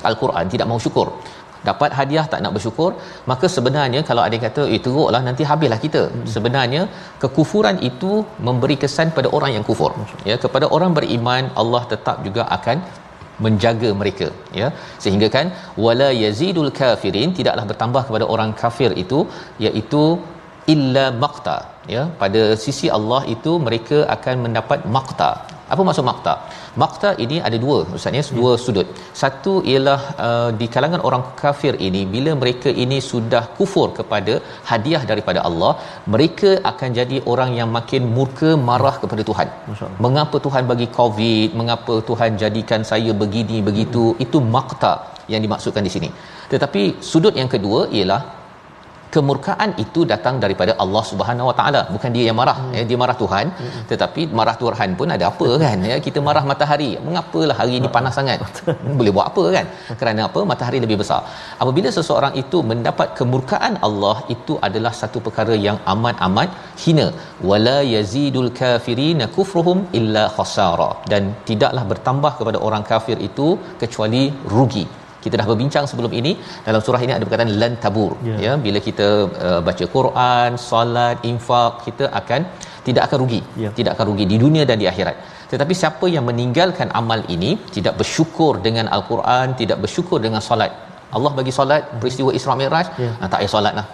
al-Quran 0.09 0.45
tidak 0.53 0.67
mahu 0.71 0.81
syukur. 0.87 1.07
Dapat 1.67 1.91
hadiah 1.97 2.25
tak 2.31 2.39
nak 2.43 2.53
bersyukur 2.55 2.91
maka 3.31 3.45
sebenarnya 3.55 4.01
kalau 4.09 4.21
ada 4.25 4.33
yang 4.37 4.45
kata 4.47 4.63
eh 4.75 4.79
teruklah 4.85 5.21
nanti 5.27 5.43
habislah 5.49 5.79
kita. 5.85 6.03
Hmm. 6.07 6.23
sebenarnya 6.33 6.81
kekufuran 7.23 7.77
itu 7.89 8.11
memberi 8.47 8.77
kesan 8.83 9.09
pada 9.17 9.29
orang 9.37 9.51
yang 9.55 9.65
kufur. 9.69 9.91
Ya 10.29 10.37
kepada 10.45 10.65
orang 10.77 10.93
beriman 10.97 11.45
Allah 11.61 11.83
tetap 11.93 12.17
juga 12.27 12.43
akan 12.57 12.77
menjaga 13.45 13.89
mereka. 14.01 14.27
Ya 14.61 14.69
sehingga 15.03 15.27
kan 15.35 15.47
wala 15.85 16.09
yazidul 16.23 16.71
kafirin 16.81 17.31
tidaklah 17.39 17.65
bertambah 17.71 18.03
kepada 18.07 18.27
orang 18.33 18.51
kafir 18.63 18.91
itu 19.03 19.21
iaitu 19.67 20.03
illa 20.73 21.05
maqta. 21.23 21.57
Ya 21.95 22.03
pada 22.23 22.41
sisi 22.63 22.87
Allah 22.97 23.21
itu 23.35 23.53
mereka 23.67 23.99
akan 24.15 24.35
mendapat 24.47 24.81
maqta 24.97 25.31
apa 25.73 25.81
maksud 25.87 26.05
maqta 26.09 26.33
maqta 26.83 27.09
ini 27.25 27.37
ada 27.47 27.57
dua 27.65 27.77
maksudnya 27.91 28.23
dua 28.39 28.51
sudut. 28.65 28.87
Satu 29.21 29.53
ialah 29.71 29.99
uh, 30.27 30.49
di 30.59 30.67
kalangan 30.75 31.01
orang 31.09 31.23
kafir 31.41 31.73
ini 31.87 32.01
bila 32.15 32.33
mereka 32.41 32.71
ini 32.83 32.97
sudah 33.11 33.43
kufur 33.59 33.87
kepada 33.99 34.35
hadiah 34.71 35.03
daripada 35.11 35.39
Allah 35.49 35.73
mereka 36.15 36.51
akan 36.71 36.89
jadi 36.99 37.19
orang 37.33 37.51
yang 37.59 37.69
makin 37.77 38.03
murka 38.17 38.51
marah 38.69 38.95
kepada 39.03 39.25
Tuhan. 39.31 39.47
Mengapa 40.07 40.37
Tuhan 40.47 40.65
bagi 40.73 40.89
covid? 40.99 41.49
Mengapa 41.61 41.95
Tuhan 42.09 42.31
jadikan 42.43 42.83
saya 42.91 43.13
begini 43.23 43.59
begitu? 43.69 44.05
Hmm. 44.09 44.23
itu 44.25 44.37
maqta 44.55 44.93
yang 45.31 45.41
dimaksudkan 45.45 45.83
di 45.87 45.91
sini. 45.95 46.09
Tetapi 46.51 46.81
sudut 47.11 47.33
yang 47.41 47.49
kedua 47.53 47.79
ialah 47.97 48.21
kemurkaan 49.15 49.69
itu 49.83 50.01
datang 50.11 50.35
daripada 50.43 50.73
Allah 50.83 51.03
Subhanahu 51.11 51.49
Wa 51.49 51.55
Taala. 51.59 51.81
Bukan 51.93 52.09
dia 52.15 52.23
yang 52.29 52.37
marah 52.41 52.57
hmm. 52.61 52.73
ya 52.77 52.83
dia 52.89 52.97
marah 53.03 53.17
Tuhan. 53.23 53.45
Hmm. 53.59 53.83
tetapi 53.91 54.21
marah 54.39 54.55
Tuhan 54.61 54.89
pun 54.99 55.09
ada 55.15 55.25
apa 55.31 55.47
kan? 55.63 55.77
Ya 55.91 55.97
kita 56.07 56.19
marah 56.27 56.43
matahari. 56.51 56.91
Mengapalah 57.07 57.57
hari 57.61 57.73
ini 57.79 57.89
panas 57.95 58.15
sangat? 58.19 58.39
Boleh 58.99 59.13
buat 59.17 59.27
apa 59.31 59.43
kan? 59.55 59.65
Kerana 60.01 60.21
apa? 60.29 60.41
Matahari 60.51 60.79
lebih 60.85 60.97
besar. 61.03 61.21
Apabila 61.63 61.91
seseorang 61.97 62.35
itu 62.43 62.59
mendapat 62.71 63.09
kemurkaan 63.19 63.75
Allah 63.89 64.17
itu 64.35 64.55
adalah 64.67 64.93
satu 65.01 65.19
perkara 65.27 65.57
yang 65.67 65.79
amat-amat 65.93 66.49
hina. 66.83 67.07
Wala 67.51 67.79
yazidul 67.95 68.51
kafirina 68.61 69.27
kufruhum 69.37 69.79
illa 70.01 70.25
khasara. 70.37 70.91
Dan 71.11 71.23
tidaklah 71.49 71.85
bertambah 71.91 72.33
kepada 72.39 72.59
orang 72.69 72.85
kafir 72.93 73.17
itu 73.29 73.49
kecuali 73.83 74.23
rugi 74.55 74.85
kita 75.23 75.35
dah 75.39 75.47
berbincang 75.51 75.85
sebelum 75.91 76.11
ini 76.19 76.31
dalam 76.67 76.81
surah 76.85 77.01
ini 77.05 77.13
ada 77.15 77.23
perkataan 77.27 77.53
lan 77.63 77.73
tabur 77.83 78.11
yeah. 78.29 78.39
ya 78.45 78.51
bila 78.65 78.81
kita 78.87 79.07
uh, 79.47 79.59
baca 79.67 79.85
Quran 79.95 80.51
solat 80.69 81.25
infak 81.31 81.73
kita 81.87 82.07
akan 82.21 82.43
tidak 82.87 83.03
akan 83.07 83.17
rugi 83.23 83.41
yeah. 83.63 83.73
tidak 83.79 83.93
akan 83.95 84.07
rugi 84.11 84.27
di 84.33 84.39
dunia 84.43 84.65
dan 84.71 84.79
di 84.83 84.87
akhirat 84.93 85.17
tetapi 85.53 85.73
siapa 85.81 86.05
yang 86.15 86.25
meninggalkan 86.29 86.89
amal 87.01 87.21
ini 87.35 87.51
tidak 87.75 87.95
bersyukur 88.01 88.53
dengan 88.67 88.87
al-Quran 88.97 89.57
tidak 89.61 89.79
bersyukur 89.85 90.19
dengan 90.25 90.43
solat 90.49 90.71
Allah 91.17 91.31
bagi 91.37 91.51
solat 91.57 91.83
peristiwa 92.01 92.31
Isra 92.37 92.53
Mi'raj 92.59 92.87
yeah. 93.03 93.13
ha, 93.19 93.29
tak 93.31 93.37
payah 93.41 93.51
solat 93.55 93.73
lah 93.79 93.85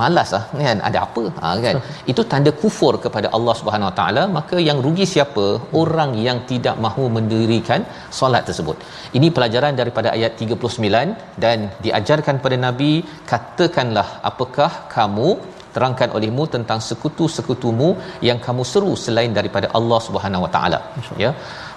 malaslah 0.00 0.42
kan? 0.64 0.78
Ada 0.88 0.98
apa? 1.06 1.24
Ha, 1.42 1.54
kan? 1.66 1.76
Itu 2.12 2.22
tanda 2.32 2.50
kufur 2.62 2.94
kepada 3.04 3.28
Allah 3.36 3.54
Subhanahu 3.60 3.90
Wa 3.90 3.96
Taala 4.00 4.22
maka 4.38 4.56
yang 4.68 4.80
rugi 4.86 5.06
siapa? 5.14 5.46
Orang 5.82 6.12
yang 6.26 6.40
tidak 6.50 6.76
mahu 6.86 7.04
mendirikan 7.16 7.82
solat 8.20 8.44
tersebut. 8.48 8.76
Ini 9.18 9.30
pelajaran 9.36 9.74
daripada 9.80 10.10
ayat 10.16 10.34
39 10.48 11.44
dan 11.44 11.58
diajarkan 11.86 12.36
pada 12.44 12.58
nabi 12.66 12.92
katakanlah 13.32 14.08
apakah 14.32 14.70
kamu 14.96 15.30
terangkan 15.74 16.10
olehmu 16.18 16.44
tentang 16.54 16.78
sekutu-sekutumu 16.86 17.88
yang 18.28 18.38
kamu 18.46 18.62
seru 18.70 18.92
selain 19.04 19.32
daripada 19.38 19.66
Allah 19.78 20.00
Subhanahu 20.06 20.44
Wa 20.46 20.50
Taala? 20.54 20.80
Ya 21.24 21.32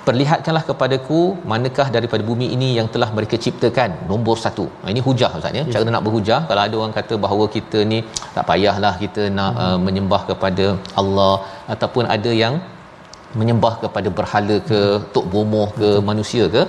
perlihatkanlah 0.07 0.63
kepadaku 0.69 1.19
manakah 1.51 1.87
daripada 1.95 2.23
bumi 2.29 2.47
ini 2.55 2.69
yang 2.77 2.87
telah 2.93 3.09
mereka 3.17 3.35
ciptakan. 3.45 3.91
Nombor 4.11 4.35
satu. 4.45 4.65
Ini 4.93 5.01
hujah 5.07 5.31
ustaz 5.39 5.59
ya. 5.59 5.63
Cara 5.73 5.95
nak 5.95 6.03
berhujah 6.07 6.39
kalau 6.49 6.61
ada 6.67 6.75
orang 6.81 6.95
kata 6.99 7.15
bahawa 7.25 7.47
kita 7.55 7.81
ni 7.91 7.99
tak 8.35 8.45
payahlah 8.51 8.93
kita 9.03 9.23
nak 9.39 9.51
hmm. 9.57 9.65
uh, 9.65 9.77
menyembah 9.87 10.21
kepada 10.29 10.65
Allah 11.01 11.33
ataupun 11.75 12.05
ada 12.17 12.33
yang 12.43 12.55
menyembah 13.39 13.73
kepada 13.83 14.09
berhala 14.17 14.55
ke 14.69 14.79
tok 15.13 15.25
bomoh 15.33 15.67
ke 15.79 15.89
hmm. 15.91 16.03
manusia 16.09 16.43
ke 16.55 16.61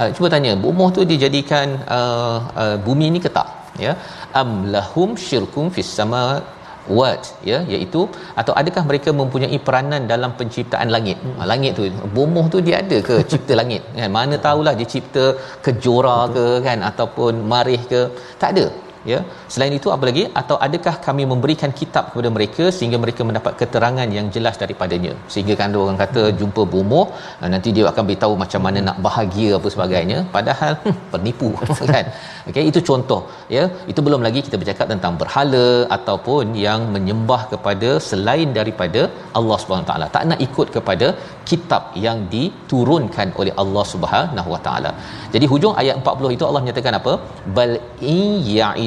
uh, 0.00 0.08
cuba 0.16 0.28
tanya 0.34 0.52
bomoh 0.64 0.88
tu 0.96 1.04
dijadikan 1.12 1.68
uh, 1.98 2.36
uh, 2.62 2.76
bumi 2.86 3.08
ni 3.14 3.20
ke 3.26 3.32
tak? 3.38 3.48
Ya. 3.84 3.92
Am 4.40 4.50
lahum 4.74 5.10
syirkum 5.26 5.66
fis 5.76 5.90
sama 5.98 6.20
what 6.98 7.22
ya 7.50 7.58
iaitu 7.74 8.02
atau 8.40 8.52
adakah 8.60 8.82
mereka 8.90 9.10
mempunyai 9.20 9.58
peranan 9.66 10.04
dalam 10.12 10.30
penciptaan 10.38 10.88
langit? 10.96 11.18
Hmm. 11.24 11.48
langit 11.52 11.72
tu 11.78 11.84
bomoh 12.16 12.46
tu 12.54 12.60
dia 12.66 12.76
ada 12.82 12.98
ke 13.08 13.16
cipta 13.30 13.56
langit? 13.60 13.82
Kan 13.98 14.12
mana 14.18 14.36
tahulah 14.46 14.74
dia 14.80 14.88
cipta 14.94 15.26
kejora 15.64 16.18
ke 16.36 16.46
kan 16.66 16.78
ataupun 16.90 17.32
marih 17.52 17.82
ke? 17.92 18.02
Tak 18.42 18.50
ada 18.54 18.66
ya. 19.12 19.18
Selain 19.52 19.72
itu 19.78 19.88
apa 19.94 20.04
lagi? 20.08 20.24
Atau 20.40 20.56
adakah 20.66 20.94
kami 21.06 21.24
memberikan 21.32 21.70
kitab 21.80 22.04
kepada 22.10 22.30
mereka 22.36 22.64
sehingga 22.76 22.98
mereka 23.04 23.22
mendapat 23.28 23.54
keterangan 23.60 24.08
yang 24.16 24.26
jelas 24.34 24.56
daripadanya? 24.62 25.12
Sehingga 25.32 25.56
kan 25.60 25.76
orang 25.84 25.98
kata 26.04 26.22
jumpa 26.40 26.64
bomoh 26.74 27.06
ah, 27.42 27.48
nanti 27.54 27.70
dia 27.76 27.86
akan 27.92 28.04
beritahu 28.08 28.34
macam 28.44 28.62
mana 28.66 28.80
nak 28.88 28.98
bahagia 29.06 29.50
apa 29.58 29.70
sebagainya. 29.74 30.18
Padahal 30.36 30.72
hmm, 30.84 30.98
penipu 31.14 31.50
kan? 31.94 32.06
Okey 32.50 32.64
itu 32.72 32.82
contoh 32.90 33.20
ya. 33.56 33.64
Itu 33.92 34.02
belum 34.06 34.22
lagi 34.28 34.42
kita 34.48 34.58
bercakap 34.62 34.86
tentang 34.94 35.14
berhala 35.22 35.66
ataupun 35.98 36.56
yang 36.66 36.80
menyembah 36.96 37.42
kepada 37.52 37.90
selain 38.10 38.48
daripada 38.60 39.02
Allah 39.40 39.58
Subhanahu 39.62 39.90
taala. 39.92 40.08
Tak 40.16 40.24
nak 40.30 40.40
ikut 40.48 40.68
kepada 40.78 41.08
kitab 41.50 41.82
yang 42.06 42.18
diturunkan 42.34 43.28
oleh 43.40 43.52
Allah 43.62 43.84
Subhanahu 43.92 44.50
wa 44.54 44.60
taala. 44.66 44.90
Jadi 45.34 45.46
hujung 45.52 45.74
ayat 45.80 45.94
40 46.02 46.36
itu 46.36 46.44
Allah 46.48 46.62
menyatakan 46.64 46.94
apa? 47.00 47.12
Bal 47.56 47.72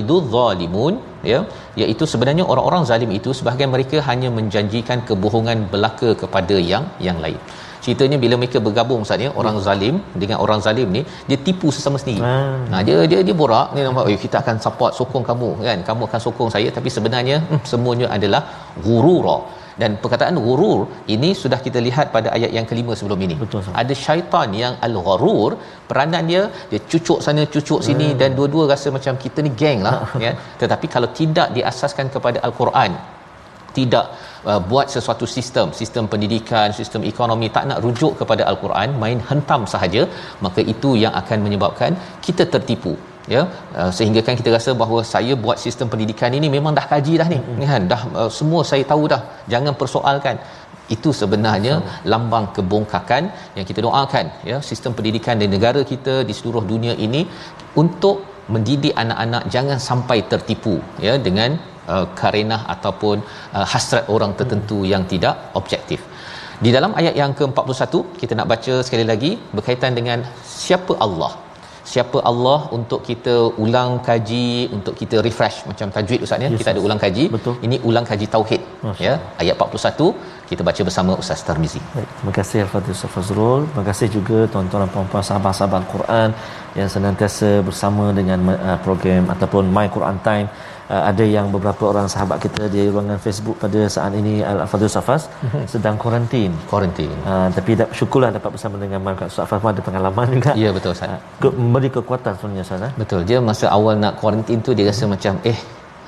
ya'idu 0.04 0.18
zalimun 0.36 0.94
ya 1.32 1.40
iaitu 1.82 2.06
sebenarnya 2.14 2.44
orang-orang 2.52 2.84
zalim 2.90 3.12
itu 3.20 3.30
sebahagian 3.40 3.72
mereka 3.76 3.98
hanya 4.10 4.30
menjanjikan 4.38 5.00
kebohongan 5.10 5.60
belaka 5.74 6.10
kepada 6.22 6.58
yang 6.72 6.86
yang 7.08 7.20
lain 7.26 7.40
ceritanya 7.84 8.18
bila 8.24 8.36
mereka 8.42 8.58
bergabung 8.66 9.02
saatnya 9.08 9.30
orang 9.42 9.58
zalim 9.66 9.96
dengan 10.22 10.38
orang 10.44 10.60
zalim 10.66 10.90
ni 10.96 11.02
dia 11.30 11.38
tipu 11.48 11.68
sesama 11.76 11.98
sendiri. 12.02 12.22
Hmm. 12.24 12.72
Ha 12.74 12.80
dia 12.88 12.98
dia 13.12 13.20
dia 13.28 13.36
borak 13.42 13.68
ni 13.76 13.82
nampak 13.88 14.06
oh, 14.12 14.20
kita 14.26 14.38
akan 14.44 14.56
support 14.66 14.92
sokong 15.00 15.26
kamu 15.30 15.50
kan 15.68 15.80
kamu 15.90 16.02
akan 16.10 16.22
sokong 16.26 16.50
saya 16.56 16.70
tapi 16.78 16.90
sebenarnya 16.96 17.38
hmm, 17.44 17.62
semuanya 17.72 18.08
adalah 18.18 18.42
ghurura 18.86 19.38
dan 19.82 19.92
perkataan 20.04 20.38
ghurur 20.46 20.80
ini 21.16 21.30
sudah 21.42 21.60
kita 21.66 21.80
lihat 21.88 22.08
pada 22.16 22.28
ayat 22.38 22.52
yang 22.58 22.68
kelima 22.72 22.94
sebelum 23.00 23.22
ini. 23.26 23.36
Betul. 23.44 23.72
Ada 23.82 23.94
syaitan 24.06 24.50
yang 24.64 24.76
al-ghurur, 24.88 25.52
peranan 25.90 26.26
dia 26.32 26.44
dia 26.72 26.82
cucuk 26.92 27.20
sana 27.26 27.44
cucuk 27.56 27.80
sini 27.88 28.08
hmm. 28.12 28.20
dan 28.22 28.30
dua-dua 28.38 28.66
rasa 28.74 28.90
macam 28.98 29.16
kita 29.26 29.40
ni 29.48 29.52
geng 29.64 29.82
lah 29.88 29.98
ya. 30.26 30.34
Tetapi 30.62 30.88
kalau 30.96 31.10
tidak 31.22 31.50
diasaskan 31.58 32.08
kepada 32.16 32.40
al-Quran, 32.48 32.94
tidak 33.78 34.06
uh, 34.50 34.60
buat 34.72 34.88
sesuatu 34.96 35.26
sistem 35.36 35.68
sistem 35.80 36.06
pendidikan 36.12 36.68
sistem 36.80 37.02
ekonomi 37.12 37.50
tak 37.56 37.66
nak 37.70 37.82
rujuk 37.86 38.14
kepada 38.22 38.46
al-Quran 38.52 38.92
main 39.04 39.20
hentam 39.30 39.64
sahaja 39.74 40.04
maka 40.46 40.62
itu 40.74 40.92
yang 41.04 41.14
akan 41.22 41.40
menyebabkan 41.46 41.94
kita 42.28 42.46
tertipu 42.56 42.94
ya 43.36 43.42
uh, 43.80 43.92
sehingga 43.98 44.22
kan 44.28 44.36
kita 44.40 44.50
rasa 44.56 44.72
bahawa 44.82 45.02
saya 45.14 45.34
buat 45.44 45.58
sistem 45.66 45.88
pendidikan 45.92 46.32
ini 46.40 46.48
memang 46.56 46.74
dah 46.80 46.86
kaji 46.92 47.14
dah 47.22 47.28
ni 47.34 47.40
mm-hmm. 47.40 47.70
kan 47.72 47.84
dah 47.94 48.02
uh, 48.20 48.30
semua 48.38 48.62
saya 48.72 48.84
tahu 48.92 49.04
dah 49.14 49.22
jangan 49.54 49.74
persoalkan 49.82 50.38
itu 50.96 51.10
sebenarnya 51.22 51.76
lambang 52.12 52.46
kebongkakan 52.56 53.24
yang 53.58 53.66
kita 53.70 53.80
doakan 53.86 54.26
ya 54.50 54.58
sistem 54.70 54.92
pendidikan 54.98 55.40
di 55.42 55.48
negara 55.56 55.82
kita 55.92 56.16
di 56.30 56.34
seluruh 56.40 56.64
dunia 56.72 56.96
ini 57.08 57.24
untuk 57.84 58.18
mendidik 58.54 58.94
anak-anak 59.04 59.44
jangan 59.56 59.78
sampai 59.90 60.18
tertipu 60.32 60.76
ya 61.06 61.14
dengan 61.28 61.52
uh, 61.94 62.06
karenah 62.20 62.62
ataupun 62.76 63.18
uh, 63.58 63.66
hasrat 63.74 64.06
orang 64.16 64.34
tertentu 64.40 64.80
hmm. 64.82 64.90
yang 64.94 65.04
tidak 65.14 65.36
objektif. 65.60 66.02
Di 66.66 66.72
dalam 66.76 66.92
ayat 67.00 67.16
yang 67.22 67.32
ke-41 67.40 67.96
kita 68.20 68.34
nak 68.40 68.48
baca 68.52 68.74
sekali 68.88 69.06
lagi 69.12 69.32
berkaitan 69.56 69.94
dengan 70.00 70.20
siapa 70.66 70.96
Allah. 71.06 71.32
Siapa 71.94 72.18
Allah 72.30 72.60
untuk 72.78 73.00
kita 73.10 73.34
ulang 73.64 73.92
kaji, 74.08 74.48
untuk 74.78 74.94
kita 75.02 75.18
refresh 75.28 75.58
macam 75.72 75.88
tajwid 75.96 76.22
ustaz 76.26 76.46
ya. 76.46 76.50
Yes, 76.52 76.60
kita 76.62 76.70
ada 76.74 76.82
ulang 76.88 77.00
kaji. 77.06 77.26
Betul. 77.36 77.56
Ini 77.66 77.78
ulang 77.90 78.06
kaji 78.12 78.26
tauhid 78.36 78.62
Masya. 78.86 79.04
ya. 79.06 79.14
Ayat 79.42 79.56
41 79.66 80.08
kita 80.52 80.62
baca 80.68 80.82
bersama 80.88 81.12
Ustaz 81.22 81.42
Tarmizi. 81.48 81.82
Baik, 81.96 82.10
terima 82.18 82.34
kasih 82.40 82.58
Al-Fatihah 82.66 82.96
Ustaz 82.98 83.12
Fazrul. 83.16 83.62
Terima 83.70 83.86
kasih 83.90 84.08
juga 84.16 84.40
tuan-tuan 84.54 84.82
dan 84.84 84.92
puan-puan 84.96 85.24
sahabat-sahabat 85.30 85.78
Al-Quran 85.84 86.30
yang 86.80 86.90
senantiasa 86.96 87.50
bersama 87.68 88.06
dengan 88.20 88.40
uh, 88.54 88.78
program 88.86 89.24
ataupun 89.34 89.64
My 89.76 89.88
Quran 89.96 90.18
Time 90.28 90.48
uh, 90.94 91.04
ada 91.10 91.26
yang 91.36 91.48
beberapa 91.56 91.84
orang 91.92 92.08
sahabat 92.14 92.38
kita 92.46 92.64
di 92.76 92.82
ruangan 92.94 93.20
Facebook 93.26 93.58
pada 93.64 93.82
saat 93.96 94.14
ini 94.22 94.34
Al-Fadhil 94.52 94.94
Safas 94.98 95.24
mhm. 95.46 95.66
sedang 95.74 95.96
kuarantin. 96.04 96.52
Kuarantin. 96.72 97.12
Uh, 97.30 97.48
tapi 97.58 97.72
dah, 97.82 97.88
syukurlah 98.00 98.32
dapat 98.38 98.50
bersama 98.56 98.76
dengan 98.84 99.00
Mak 99.06 99.24
Safas 99.38 99.70
ada 99.76 99.84
pengalaman 99.90 100.28
juga. 100.38 100.52
Ya 100.64 100.72
betul 100.78 100.92
Ustaz. 100.98 101.14
Uh, 101.14 101.22
ke, 101.44 101.48
memberi 101.62 101.90
kekuatan 101.98 102.34
sebenarnya 102.40 102.66
Ustaz. 102.68 102.92
Betul. 103.04 103.22
Dia 103.30 103.40
masa 103.52 103.66
awal 103.78 103.96
nak 104.04 104.14
kuarantin 104.22 104.60
tu 104.68 104.74
dia 104.78 104.88
rasa 104.92 105.06
hmm. 105.06 105.14
macam 105.16 105.36
eh 105.54 105.60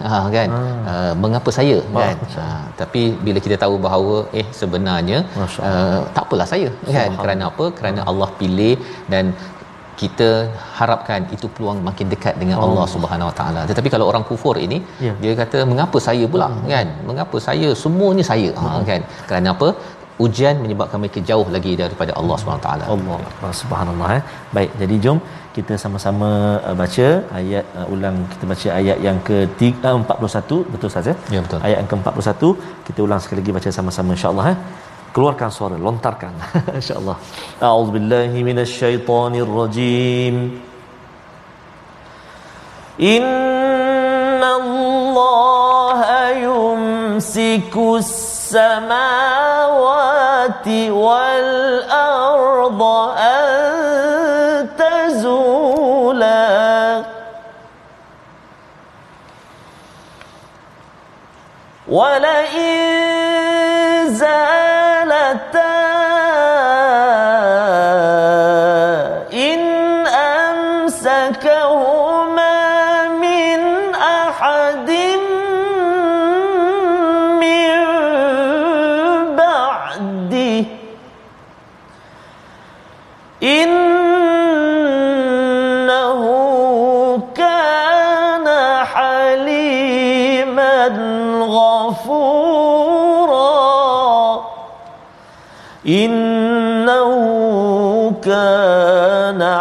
Ha 0.04 0.18
kan 0.36 0.50
ha. 0.54 0.62
Uh, 0.92 1.14
mengapa 1.24 1.50
saya 1.58 1.78
oh, 1.80 2.00
kan 2.00 2.16
ha, 2.36 2.46
tapi 2.80 3.02
bila 3.26 3.40
kita 3.46 3.56
tahu 3.64 3.76
bahawa 3.86 4.16
eh 4.40 4.44
sebenarnya 4.60 5.20
uh, 5.40 6.00
tak 6.16 6.24
apalah 6.26 6.48
saya 6.54 6.70
kan 6.96 7.16
kerana 7.22 7.44
apa 7.52 7.66
kerana 7.78 8.02
Allah 8.12 8.28
pilih 8.40 8.76
dan 9.14 9.32
kita 10.02 10.30
harapkan 10.78 11.22
itu 11.36 11.48
peluang 11.56 11.80
makin 11.88 12.08
dekat 12.14 12.36
dengan 12.42 12.58
oh. 12.60 12.66
Allah 12.66 12.86
Subhanahu 12.94 13.30
Wa 13.30 13.36
Taala. 13.40 13.62
Tetapi 13.72 13.90
kalau 13.94 14.06
orang 14.12 14.24
kufur 14.30 14.56
ini 14.66 14.78
yeah. 15.08 15.16
dia 15.24 15.34
kata 15.42 15.60
mengapa 15.72 16.00
saya 16.08 16.26
pula 16.34 16.48
hmm. 16.52 16.66
kan? 16.74 16.88
Mengapa 17.10 17.40
saya? 17.48 17.70
Semuanya 17.84 18.26
saya. 18.32 18.50
Ha, 18.56 18.66
hmm. 18.66 18.74
Ha 18.74 18.82
kan? 18.90 19.02
Kerana 19.30 19.50
apa? 19.56 19.70
Ujian 20.26 20.56
menyebabkan 20.64 21.00
mereka 21.04 21.20
jauh 21.30 21.48
lagi 21.56 21.72
daripada 21.82 22.12
Allah 22.20 22.36
Subhanahu 22.42 22.62
Wa 22.64 22.68
Taala. 22.68 22.86
Allah 22.96 23.54
Subhanallah 23.62 24.10
eh. 24.20 24.24
Baik, 24.58 24.72
jadi 24.82 24.98
jom 25.06 25.18
kita 25.58 25.74
sama-sama 25.84 26.30
uh, 26.68 26.76
baca 26.82 27.08
ayat 27.40 27.66
uh, 27.80 27.94
ulang 27.94 28.18
kita 28.32 28.46
baca 28.52 28.68
ayat 28.80 28.98
yang 29.08 29.20
ke-41 29.28 30.50
betul 30.74 30.90
saja. 30.96 31.14
Ya 31.36 31.40
betul. 31.46 31.60
Ayat 31.68 31.78
yang 31.82 31.90
ke-41 31.92 32.44
kita 32.88 33.00
ulang 33.08 33.22
sekali 33.24 33.40
lagi 33.42 33.56
baca 33.58 33.70
sama-sama 33.78 34.12
insya-Allah 34.18 34.48
eh 34.54 34.58
keluarkan 35.16 35.48
suara 35.48 35.80
lontarkan 35.80 36.34
insyaallah 36.80 37.16
a'udzubillahi 37.64 38.44
minasyaitonirrajim 38.44 40.36
innallaha 43.00 44.60
yumsikus 46.44 48.12
samawati 48.52 49.22
wal 50.92 51.48
arda 51.88 53.16
ولئن 61.88 63.25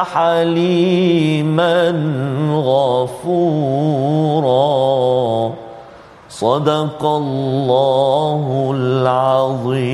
حليما 0.03 1.91
غفورا. 2.55 3.55
صدق 6.29 7.05
الله 7.05 8.75
العظيم. 8.77 9.85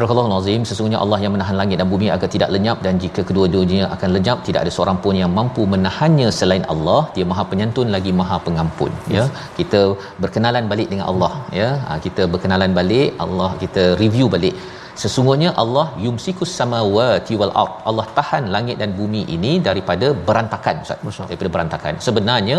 Surah 0.00 0.26
Al-Azim 0.28 0.62
sesungguhnya 0.68 0.98
Allah 1.04 1.18
yang 1.24 1.32
menahan 1.36 1.56
langit 1.60 1.76
dan 1.80 1.88
bumi 1.92 2.06
agar 2.14 2.28
tidak 2.34 2.50
lenyap 2.54 2.78
dan 2.86 2.94
jika 3.02 3.20
kedua-duanya 3.28 3.86
akan 3.94 4.08
lenyap 4.16 4.38
tidak 4.46 4.60
ada 4.64 4.72
seorang 4.76 4.98
pun 5.04 5.14
yang 5.20 5.32
mampu 5.38 5.62
menahannya 5.74 6.28
selain 6.38 6.64
Allah 6.74 7.00
dia 7.16 7.24
Maha 7.30 7.44
Penyantun 7.50 7.88
lagi 7.96 8.12
Maha 8.20 8.36
Pengampun 8.46 8.92
ya. 9.14 9.14
yes. 9.16 9.18
ya 9.18 9.44
kita 9.58 9.80
berkenalan 10.24 10.64
balik 10.72 10.88
dengan 10.92 11.06
Allah 11.12 11.32
ya 11.60 11.68
ha, 11.86 11.98
kita 12.06 12.24
berkenalan 12.34 12.72
balik 12.78 13.08
Allah 13.24 13.50
kita 13.62 13.84
review 14.02 14.28
balik 14.36 14.56
sesungguhnya 15.02 15.50
Allah 15.62 15.86
yumsikus 16.04 16.52
samawati 16.60 17.34
wal 17.40 17.52
ard. 17.62 17.74
Allah 17.90 18.06
tahan 18.18 18.44
langit 18.54 18.76
dan 18.82 18.90
bumi 19.00 19.22
ini 19.36 19.52
daripada 19.68 20.08
berantakan 20.28 20.76
Ustaz. 20.84 21.30
Daripada 21.32 21.50
berantakan. 21.56 21.94
Sebenarnya 22.06 22.58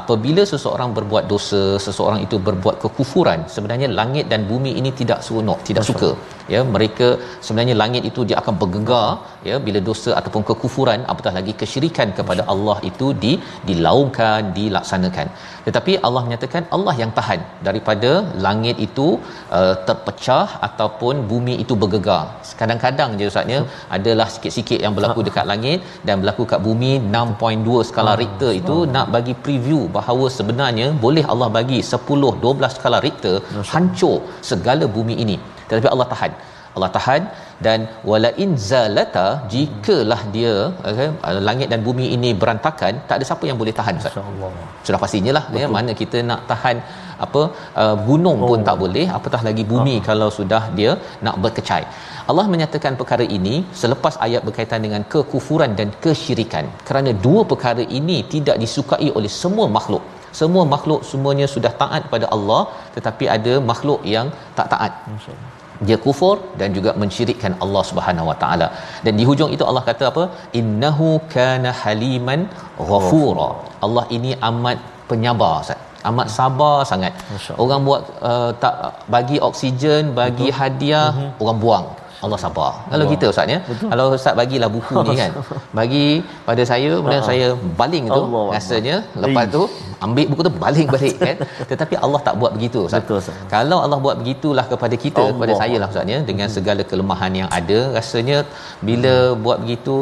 apabila 0.00 0.44
seseorang 0.52 0.90
berbuat 0.98 1.26
dosa 1.32 1.62
seseorang 1.86 2.20
itu 2.26 2.38
berbuat 2.48 2.76
kekufuran 2.84 3.40
sebenarnya 3.54 3.88
langit 4.00 4.26
dan 4.32 4.42
bumi 4.50 4.72
ini 4.82 4.92
tidak 5.00 5.20
seronok 5.26 5.60
tidak 5.70 5.84
Masya. 5.84 5.92
suka. 5.92 6.10
Ya 6.52 6.60
mereka 6.74 7.08
sebenarnya 7.46 7.74
langit 7.82 8.02
itu 8.10 8.20
dia 8.28 8.36
akan 8.42 8.54
bergegar 8.62 9.08
ya 9.48 9.56
bila 9.66 9.80
dosa 9.90 10.10
ataupun 10.20 10.42
kekufuran 10.50 11.00
apatah 11.12 11.34
lagi 11.38 11.54
kesyirikan 11.62 12.10
kepada 12.18 12.44
Allah. 12.54 12.78
Itu 12.90 13.08
di 13.24 13.32
dilaungkan 13.68 14.52
dilaksanakan. 14.58 15.28
Tetapi 15.66 15.92
Allah 16.06 16.22
menyatakan 16.26 16.62
Allah 16.76 16.94
yang 17.02 17.10
tahan 17.18 17.40
daripada 17.68 18.10
langit 18.46 18.76
itu 18.86 19.08
uh, 19.58 19.74
terpecah 19.88 20.48
ataupun 20.68 21.14
bumi 21.30 21.54
itu 21.64 21.71
itu 21.72 21.80
bergegar. 21.82 22.22
Kadang-kadang 22.60 23.10
je 23.18 23.26
ustaznya 23.30 23.58
adalah 23.96 24.26
sikit-sikit 24.34 24.78
yang 24.84 24.92
berlaku 24.96 25.20
dekat 25.28 25.44
langit 25.50 25.78
dan 26.06 26.14
berlaku 26.20 26.44
kat 26.52 26.60
bumi 26.66 26.92
6.2 27.00 27.88
skala 27.88 28.12
Richter 28.22 28.52
itu 28.60 28.76
nak 28.94 29.06
bagi 29.16 29.34
preview 29.44 29.80
bahawa 29.96 30.26
sebenarnya 30.38 30.88
boleh 31.04 31.24
Allah 31.32 31.48
bagi 31.58 31.80
10 31.92 32.32
12 32.44 32.76
skala 32.78 33.00
Richter 33.06 33.36
hancur 33.72 34.16
segala 34.50 34.86
bumi 34.96 35.16
ini. 35.24 35.36
Tetapi 35.68 35.90
Allah 35.94 36.08
tahan. 36.12 36.32
Allah 36.76 36.90
tahan 36.96 37.22
dan 37.66 37.78
wala 38.10 38.30
in 38.44 38.50
zalata 38.70 39.26
jikalah 39.52 40.20
dia 40.36 40.54
okay, 40.90 41.08
langit 41.48 41.68
dan 41.72 41.80
bumi 41.88 42.06
ini 42.16 42.30
berantakan 42.42 42.92
tak 43.08 43.16
ada 43.18 43.26
siapa 43.30 43.44
yang 43.50 43.58
boleh 43.62 43.74
tahan 43.78 44.00
ustaz. 44.00 44.18
Sudah 44.86 45.00
pastinya 45.04 45.34
lah 45.38 45.44
ya 45.60 45.68
mana 45.76 45.92
kita 46.02 46.20
nak 46.30 46.42
tahan 46.52 46.78
apa 47.26 47.42
uh, 47.82 47.96
gunung 48.08 48.38
oh. 48.44 48.48
pun 48.50 48.60
tak 48.68 48.76
boleh 48.82 49.06
apatah 49.18 49.42
lagi 49.48 49.64
bumi 49.72 49.96
uh. 49.98 50.04
kalau 50.08 50.28
sudah 50.38 50.62
dia 50.78 50.92
nak 51.26 51.36
berkecai. 51.44 51.84
Allah 52.30 52.46
menyatakan 52.54 52.92
perkara 53.00 53.24
ini 53.36 53.54
selepas 53.82 54.16
ayat 54.26 54.42
berkaitan 54.48 54.82
dengan 54.86 55.04
kekufuran 55.12 55.70
dan 55.78 55.88
kesyirikan 56.04 56.66
kerana 56.88 57.12
dua 57.26 57.40
perkara 57.52 57.84
ini 58.00 58.18
tidak 58.34 58.58
disukai 58.64 59.10
oleh 59.20 59.32
semua 59.42 59.68
makhluk. 59.78 60.04
Semua 60.40 60.62
makhluk 60.74 61.00
semuanya 61.08 61.46
sudah 61.54 61.72
taat 61.80 62.02
pada 62.12 62.26
Allah 62.36 62.62
tetapi 62.94 63.24
ada 63.36 63.54
makhluk 63.72 64.00
yang 64.14 64.28
tak 64.58 64.68
taat 64.74 64.92
dia 65.86 65.96
kufur 66.04 66.34
dan 66.60 66.68
juga 66.76 66.90
mensyirikkan 67.02 67.54
Allah 67.64 67.82
Subhanahu 67.90 68.26
Wa 68.30 68.36
Taala. 68.42 68.68
Dan 69.04 69.14
di 69.20 69.24
hujung 69.30 69.50
itu 69.56 69.64
Allah 69.70 69.84
kata 69.90 70.04
apa? 70.12 70.24
Innahu 70.60 71.08
kana 71.36 71.72
haliman 71.82 72.42
ghafura. 72.90 73.48
Allah 73.86 74.04
ini 74.16 74.32
amat 74.50 74.78
penyabar 75.10 75.54
Ustaz. 75.64 75.80
Amat 76.10 76.28
sabar 76.36 76.76
sangat. 76.90 77.12
Orang 77.64 77.82
buat 77.88 78.02
uh, 78.30 78.50
tak 78.62 78.74
bagi 79.14 79.36
oksigen 79.48 80.04
bagi 80.20 80.48
Betul. 80.50 80.58
hadiah 80.60 81.08
uh-huh. 81.10 81.42
orang 81.42 81.58
buang 81.64 81.86
Allah 82.24 82.38
sabar. 82.44 82.70
Kalau 82.92 83.04
kita 83.12 83.26
ustaz 83.32 83.52
ya. 83.54 83.58
Kalau 83.92 84.04
ustaz 84.16 84.34
bagilah 84.40 84.68
buku 84.76 84.94
ni 85.08 85.14
kan. 85.22 85.30
Bagi 85.78 86.06
pada 86.48 86.62
saya 86.70 86.90
kemudian 86.98 87.24
saya 87.30 87.46
baling 87.80 88.04
tu 88.16 88.20
Allah 88.20 88.44
rasanya 88.56 88.96
Allah. 89.02 89.22
lepas 89.22 89.44
tu 89.56 89.62
ambil 90.06 90.26
buku 90.30 90.42
tu 90.48 90.52
baling 90.64 90.88
balik 90.94 91.16
kan. 91.26 91.36
Tetapi 91.70 91.94
Allah 92.04 92.20
tak 92.26 92.34
buat 92.42 92.52
begitu 92.56 92.80
ustaz. 92.86 93.02
Betul, 93.04 93.18
ustaz. 93.22 93.38
Kalau 93.54 93.78
Allah 93.84 93.98
buat 94.06 94.16
begitulah 94.22 94.66
kepada 94.72 94.98
kita 95.04 95.22
Allah. 95.24 95.36
kepada 95.36 95.54
saya 95.62 95.76
lah 95.82 95.88
ustaz 95.94 96.14
ya 96.14 96.18
dengan 96.30 96.48
hmm. 96.48 96.56
segala 96.56 96.82
kelemahan 96.90 97.32
yang 97.42 97.48
ada 97.60 97.78
rasanya 97.98 98.38
bila 98.90 99.14
hmm. 99.20 99.38
buat 99.46 99.58
begitu 99.64 99.96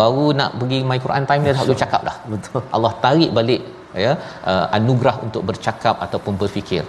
baru 0.00 0.26
nak 0.40 0.50
pergi 0.62 0.80
my 0.92 1.00
Quran 1.06 1.24
time 1.30 1.44
dia 1.46 1.54
tak 1.58 1.66
boleh 1.68 1.82
cakap 1.84 2.02
dah. 2.10 2.16
Betul. 2.34 2.60
Allah 2.76 2.92
tarik 3.06 3.32
balik 3.40 3.62
ya 4.04 4.12
uh, 4.50 4.66
anugerah 4.76 5.16
untuk 5.26 5.42
bercakap 5.48 5.96
ataupun 6.04 6.34
berfikir 6.42 6.82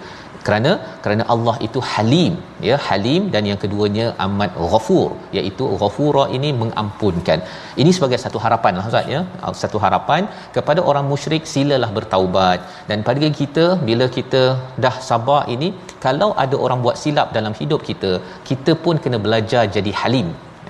kerana 0.46 0.72
kerana 1.04 1.24
Allah 1.34 1.54
itu 1.66 1.80
halim 1.92 2.32
ya 2.68 2.76
halim 2.86 3.22
dan 3.34 3.42
yang 3.50 3.58
keduanya 3.62 4.06
amat 4.26 4.50
ghafur 4.72 5.08
iaitu 5.38 5.64
ghafura 5.82 6.24
ini 6.36 6.50
mengampunkan. 6.62 7.40
Ini 7.82 7.90
sebagai 7.96 8.18
satu 8.24 8.40
harapan 8.44 8.78
lah 8.78 8.86
ustaz 8.90 9.12
ya. 9.14 9.20
Satu 9.62 9.80
harapan 9.84 10.22
kepada 10.56 10.82
orang 10.92 11.06
musyrik 11.12 11.44
silalah 11.52 11.90
bertaubat. 11.98 12.60
Dan 12.90 13.00
pada 13.08 13.30
kita 13.42 13.66
bila 13.88 14.08
kita 14.18 14.42
dah 14.84 14.96
sabar 15.10 15.42
ini 15.56 15.70
kalau 16.06 16.30
ada 16.44 16.56
orang 16.64 16.80
buat 16.86 16.98
silap 17.02 17.28
dalam 17.36 17.54
hidup 17.60 17.80
kita 17.90 18.12
kita 18.50 18.72
pun 18.84 18.96
kena 19.04 19.20
belajar 19.26 19.62
jadi 19.76 19.92
halim 20.00 20.28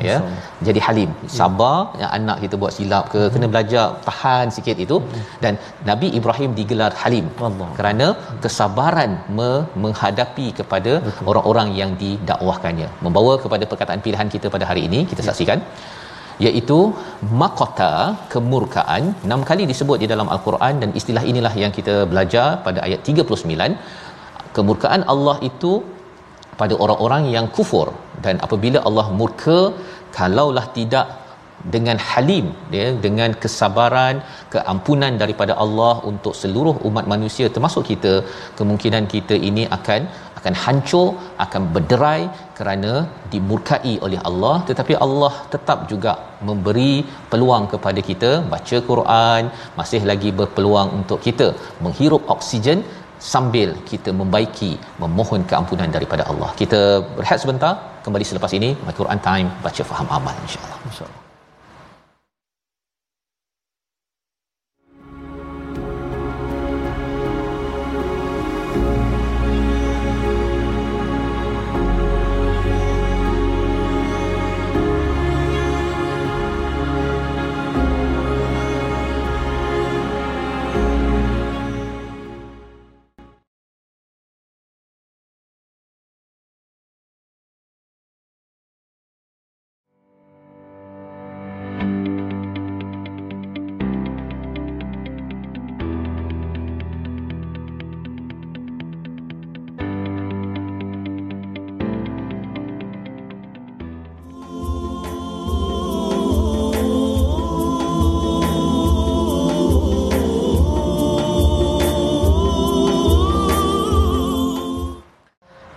ya 0.09 0.17
jadi 0.67 0.81
halim 0.87 1.11
sabar 1.39 1.79
yang 2.01 2.11
anak 2.19 2.37
kita 2.45 2.55
buat 2.63 2.73
silap 2.77 3.05
ke 3.15 3.21
hmm. 3.23 3.33
kena 3.35 3.47
belajar 3.53 3.85
tahan 4.09 4.47
sikit 4.57 4.77
itu 4.85 4.97
hmm. 5.01 5.25
dan 5.45 5.55
Nabi 5.91 6.09
Ibrahim 6.19 6.51
digelar 6.59 6.93
halim 7.03 7.27
Allah. 7.49 7.69
kerana 7.79 8.07
kesabaran 8.45 9.13
me- 9.39 9.65
menghadapi 9.85 10.47
kepada 10.61 10.95
Betul. 11.07 11.27
orang-orang 11.33 11.71
yang 11.81 11.93
didakwahkannya 12.05 12.89
membawa 13.07 13.35
kepada 13.45 13.67
perkataan 13.73 14.03
pilihan 14.07 14.31
kita 14.37 14.49
pada 14.57 14.67
hari 14.71 14.85
ini 14.91 15.03
kita 15.13 15.23
ya. 15.25 15.29
saksikan 15.31 15.61
iaitu 16.47 16.79
makota 17.43 17.93
kemurkaan 18.33 19.03
enam 19.27 19.43
kali 19.51 19.65
disebut 19.73 19.99
di 20.03 20.07
dalam 20.13 20.31
al-Quran 20.35 20.75
dan 20.83 20.91
istilah 21.01 21.23
inilah 21.33 21.55
yang 21.63 21.73
kita 21.79 21.95
belajar 22.13 22.47
pada 22.67 22.81
ayat 22.87 23.01
39 23.13 23.77
kemurkaan 24.57 25.03
Allah 25.13 25.37
itu 25.51 25.73
pada 26.61 26.75
orang-orang 26.85 27.25
yang 27.37 27.47
kufur. 27.57 27.89
Dan 28.25 28.37
apabila 28.47 28.81
Allah 28.89 29.07
murka 29.21 29.59
kalaulah 30.17 30.67
tidak 30.79 31.07
dengan 31.75 31.99
halim 32.09 32.47
ya 32.77 32.87
dengan 33.05 33.31
kesabaran 33.43 34.17
keampunan 34.55 35.13
daripada 35.23 35.53
Allah 35.65 35.95
untuk 36.11 36.35
seluruh 36.41 36.75
umat 36.89 37.07
manusia 37.13 37.47
termasuk 37.55 37.85
kita 37.93 38.13
kemungkinan 38.59 39.05
kita 39.15 39.37
ini 39.49 39.65
akan 39.77 40.03
akan 40.39 40.55
hancur 40.65 41.07
akan 41.45 41.63
berderai 41.75 42.23
kerana 42.59 42.93
dimurkai 43.33 43.95
oleh 44.07 44.21
Allah. 44.29 44.57
Tetapi 44.69 44.95
Allah 45.07 45.33
tetap 45.55 45.79
juga 45.93 46.13
memberi 46.49 46.93
peluang 47.31 47.65
kepada 47.73 48.01
kita 48.11 48.33
baca 48.53 48.79
Quran 48.91 49.43
masih 49.79 50.03
lagi 50.11 50.33
berpeluang 50.41 50.91
untuk 50.99 51.21
kita 51.29 51.49
menghirup 51.87 52.23
oksigen 52.37 52.81
sambil 53.33 53.69
kita 53.91 54.13
membaiki 54.21 54.71
memohon 55.03 55.43
keampunan 55.51 55.89
daripada 55.97 56.25
Allah. 56.31 56.51
Kita 56.63 56.81
berehat 57.17 57.41
sebentar 57.45 57.75
kembali 58.05 58.25
selepas 58.31 58.53
ini 58.61 58.71
Al-Quran 58.89 59.21
Time 59.29 59.49
baca 59.67 59.83
faham 59.93 60.09
amal 60.19 60.35
insya-Allah. 60.47 60.81
Insya-Allah. 60.91 61.24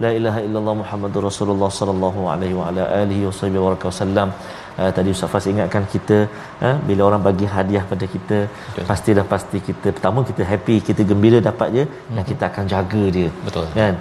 La 0.04 0.10
ilaha 0.18 0.40
illallah 0.46 0.76
muhammadur 0.82 1.22
rasulullah 1.30 1.70
sallallahu 1.78 2.22
alaihi 2.34 2.56
wa 2.60 2.66
ala 2.70 2.84
alihi 3.02 3.24
wasallam 3.30 4.30
uh, 4.80 4.92
tadi 4.98 5.10
Ustaz 5.16 5.32
Fas 5.34 5.46
ingatkan 5.54 5.86
kita 5.94 6.18
uh, 6.68 6.76
bila 6.90 7.02
orang 7.10 7.22
bagi 7.30 7.48
hadiah 7.56 7.84
pada 7.92 8.06
kita 8.16 8.40
betul. 8.50 8.86
pastilah 8.90 9.26
pasti 9.34 9.60
kita 9.70 9.88
pertama 9.96 10.22
kita 10.30 10.46
happy 10.52 10.76
kita 10.90 11.04
gembira 11.12 11.40
dapat 11.50 11.70
je 11.78 11.84
hmm. 11.88 12.14
dan 12.16 12.24
kita 12.32 12.44
akan 12.52 12.66
jaga 12.74 13.04
dia. 13.18 13.32
Betul. 13.48 13.66
Kan? 13.80 13.96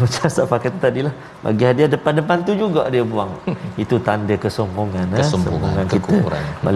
Macam 0.00 0.06
Ustaz 0.28 0.48
Fas 0.50 0.60
kata 0.64 0.78
tadi 0.86 1.00
lah 1.06 1.14
bagi 1.44 1.64
hadiah 1.68 1.88
depan-depan 1.94 2.38
tu 2.48 2.52
juga 2.62 2.82
dia 2.94 3.04
buang. 3.12 3.30
Itu 3.84 3.96
tanda 4.08 4.34
kesombongan 4.46 5.06
eh. 5.14 5.20
kesombongan 5.20 5.86
kita. 5.94 6.16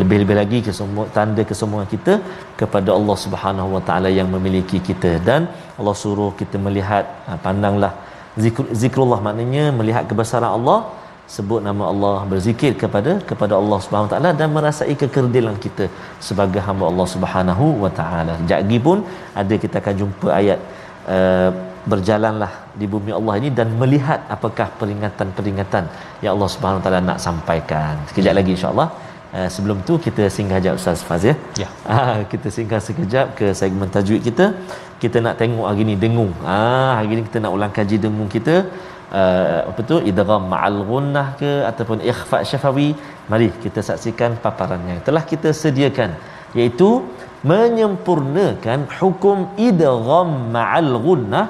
lebih-lebih 0.03 0.37
lagi 0.43 0.59
kesombong 0.69 1.11
tanda 1.19 1.43
kesombongan 1.51 1.89
kita 1.95 2.15
kepada 2.63 2.91
Allah 2.99 3.17
Subhanahu 3.25 3.69
Wa 3.77 3.83
Taala 3.91 4.09
yang 4.21 4.31
memiliki 4.37 4.81
kita. 4.91 5.13
Dan 5.29 5.51
Allah 5.81 5.97
suruh 6.05 6.31
kita 6.41 6.57
melihat 6.69 7.05
uh, 7.29 7.39
pandanglah 7.49 7.93
Zikr, 8.45 8.65
zikrullah 8.83 9.21
maknanya 9.27 9.65
melihat 9.79 10.05
kebesaran 10.11 10.53
Allah 10.59 10.79
sebut 11.35 11.61
nama 11.67 11.85
Allah 11.93 12.17
berzikir 12.31 12.73
kepada 12.83 13.13
kepada 13.31 13.55
Allah 13.61 13.79
Subhanahu 13.85 14.11
taala 14.13 14.31
dan 14.41 14.49
merasai 14.57 14.95
kekerdilan 15.03 15.57
kita 15.65 15.85
sebagai 16.29 16.61
hamba 16.67 16.85
Allah 16.91 17.07
Subhanahu 17.15 17.67
wa 17.83 17.91
taala. 17.99 18.35
Jadi 18.53 18.79
pun 18.87 19.05
ada 19.43 19.55
kita 19.65 19.77
akan 19.83 19.95
jumpa 20.01 20.29
ayat 20.41 20.59
uh, 21.17 21.51
berjalanlah 21.93 22.53
di 22.81 22.87
bumi 22.93 23.13
Allah 23.19 23.35
ini 23.41 23.49
dan 23.59 23.69
melihat 23.83 24.21
apakah 24.37 24.67
peringatan-peringatan 24.81 25.85
yang 26.25 26.33
Allah 26.37 26.51
Subhanahu 26.55 26.85
taala 26.85 27.01
nak 27.11 27.21
sampaikan. 27.27 27.95
Sekejap 28.11 28.37
lagi 28.41 28.53
insya-Allah. 28.57 28.89
Uh, 29.39 29.49
sebelum 29.55 29.79
tu 29.89 29.95
kita 30.07 30.25
singgah 30.37 30.59
jap 30.65 30.75
Ustaz 30.81 31.03
Faz 31.09 31.23
ya. 31.29 31.35
Ya. 31.63 31.69
Ah, 31.95 32.17
kita 32.33 32.49
singgah 32.57 32.81
sekejap 32.87 33.27
ke 33.39 33.47
segmen 33.61 33.89
tajwid 33.95 34.21
kita. 34.29 34.47
Kita 35.03 35.19
nak 35.25 35.35
tengok 35.41 35.67
hari 35.69 35.85
ni 35.91 35.95
dengung. 36.03 36.33
Ah, 36.55 36.91
hari 36.99 37.17
ni 37.17 37.23
kita 37.29 37.41
nak 37.45 37.53
ulang 37.57 37.73
kaji 37.79 37.97
dengung 38.05 38.29
kita. 38.37 38.57
Uh, 39.21 39.59
apa 39.71 39.81
tu 39.89 39.97
idgham 40.11 40.43
ma'al 40.53 40.79
ghunnah 40.91 41.27
ke 41.41 41.51
ataupun 41.71 41.99
ikhfa 42.11 42.39
syafawi 42.51 42.87
mari 43.31 43.49
kita 43.65 43.81
saksikan 43.89 44.41
paparannya 44.45 44.97
telah 45.07 45.23
kita 45.33 45.53
sediakan 45.63 46.11
iaitu 46.57 46.89
menyempurnakan 47.51 48.89
hukum 48.99 49.39
idgham 49.69 50.31
ma'al 50.57 50.93
ghunnah 51.07 51.47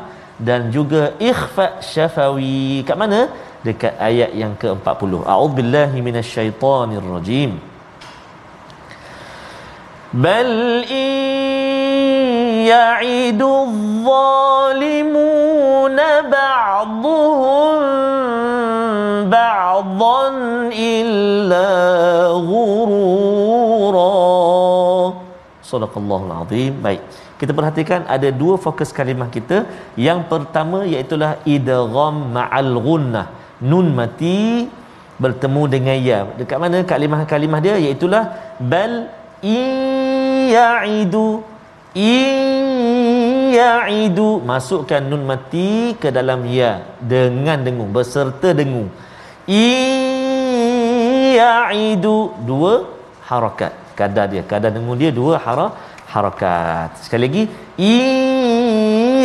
dan 0.49 0.61
juga 0.77 1.03
ikhfa 1.31 1.67
syafawi 1.93 2.83
kat 2.89 2.99
mana 3.03 3.21
dekat 3.67 3.95
ayat 4.11 4.31
yang 4.43 4.55
ke-40 4.63 5.13
a'udzubillahi 5.33 5.99
minasyaitonirrajim 6.07 7.53
bal 10.13 10.85
in 10.85 12.69
ya'idu 12.69 13.49
adh-dhalimuna 13.65 16.29
ba'dhum 16.37 17.81
ba'dhan 19.33 20.37
illa 20.77 21.69
ghurura 22.51 24.13
sadaqallahul 25.65 26.45
azim. 26.45 26.77
Baik. 26.87 27.01
Kita 27.41 27.53
perhatikan 27.59 28.01
ada 28.07 28.29
dua 28.31 28.55
fokus 28.65 28.91
kalimah 28.95 29.29
kita. 29.37 29.67
Yang 29.99 30.21
pertama 30.31 30.79
iaitu 30.87 31.19
idgham 31.57 32.15
ma'al 32.37 32.73
gunnah 32.87 33.27
nun 33.71 33.87
mati 33.97 34.69
bertemu 35.23 35.63
dengan 35.75 35.97
ya. 35.99 36.19
Dekat 36.39 36.59
mana 36.63 36.79
kalimah-kalimah 36.93 37.61
dia? 37.65 37.75
Iaitu 37.83 38.07
bal 38.73 38.93
ya'idu 40.55 41.27
ya'idu 43.59 44.29
masukkan 44.51 45.03
nun 45.11 45.23
mati 45.31 45.71
ke 46.03 46.09
dalam 46.19 46.41
ya 46.59 46.73
dengan 47.13 47.59
dengung 47.67 47.91
beserta 47.97 48.49
dengung 48.61 48.89
ya'idu 51.41 52.17
dua 52.51 52.75
harakat 53.31 53.73
kadar 53.99 54.27
dia 54.33 54.43
kadar 54.53 54.71
dengung 54.77 54.99
dia 55.03 55.11
dua 55.21 55.35
harakat 55.47 55.91
harakat. 56.13 56.89
Sekali 57.05 57.23
lagi 57.29 57.43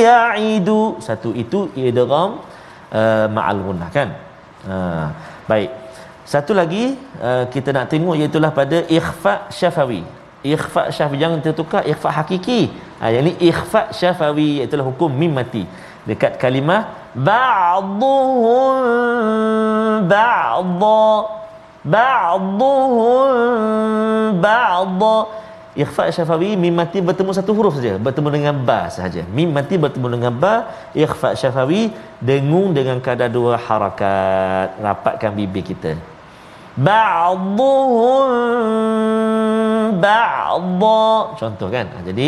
ya'idu 0.07 0.81
satu 1.07 1.35
itu 1.43 1.59
idgham 1.75 2.39
uh, 2.99 3.25
ma'al 3.35 3.59
gunnah 3.65 3.89
kan. 3.91 4.09
Uh, 4.63 5.07
baik. 5.51 5.71
Satu 6.27 6.51
lagi 6.59 6.95
uh, 7.23 7.43
kita 7.51 7.69
nak 7.75 7.87
tengok 7.91 8.15
iaitu 8.19 8.39
pada 8.59 8.77
ikhfa 8.87 9.33
syafawi. 9.51 10.01
Ikhfa 10.45 10.93
syafawi 10.93 11.17
jangan 11.17 11.39
tertukar 11.41 11.81
ikhfa 11.87 12.09
hakiki. 12.13 12.69
Uh, 13.01 13.09
yang 13.13 13.25
ni 13.25 13.33
ikhfa 13.49 13.89
syafawi 13.89 14.61
iaitu 14.61 14.77
hukum 14.77 15.09
mim 15.09 15.33
mati. 15.33 15.65
Dekat 16.07 16.39
kalimah 16.39 16.87
ba'dhuhum 17.17 18.75
ba'dha 20.07 21.03
ba'dhuhum 21.83 23.31
ba'dha 24.39 25.15
ikhfa 25.83 26.03
syafawi 26.15 26.49
mim 26.63 26.73
mati 26.79 26.97
bertemu 27.07 27.31
satu 27.37 27.51
huruf 27.57 27.77
saja 27.77 27.93
bertemu 28.05 28.29
dengan 28.35 28.55
ba 28.69 28.79
saja 28.97 29.21
mim 29.37 29.49
mati 29.57 29.75
bertemu 29.83 30.07
dengan 30.15 30.33
ba 30.43 30.53
ikhfa 31.03 31.29
syafawi 31.41 31.81
dengung 32.29 32.73
dengan 32.77 32.97
kadar 33.07 33.29
dua 33.37 33.53
harakat 33.67 34.73
rapatkan 34.85 35.31
bibir 35.37 35.63
kita 35.69 35.93
ba'dhum 36.77 38.29
ba'dha. 40.05 41.03
Contoh 41.41 41.67
kan? 41.73 41.85
Ha, 41.93 41.99
jadi 42.09 42.27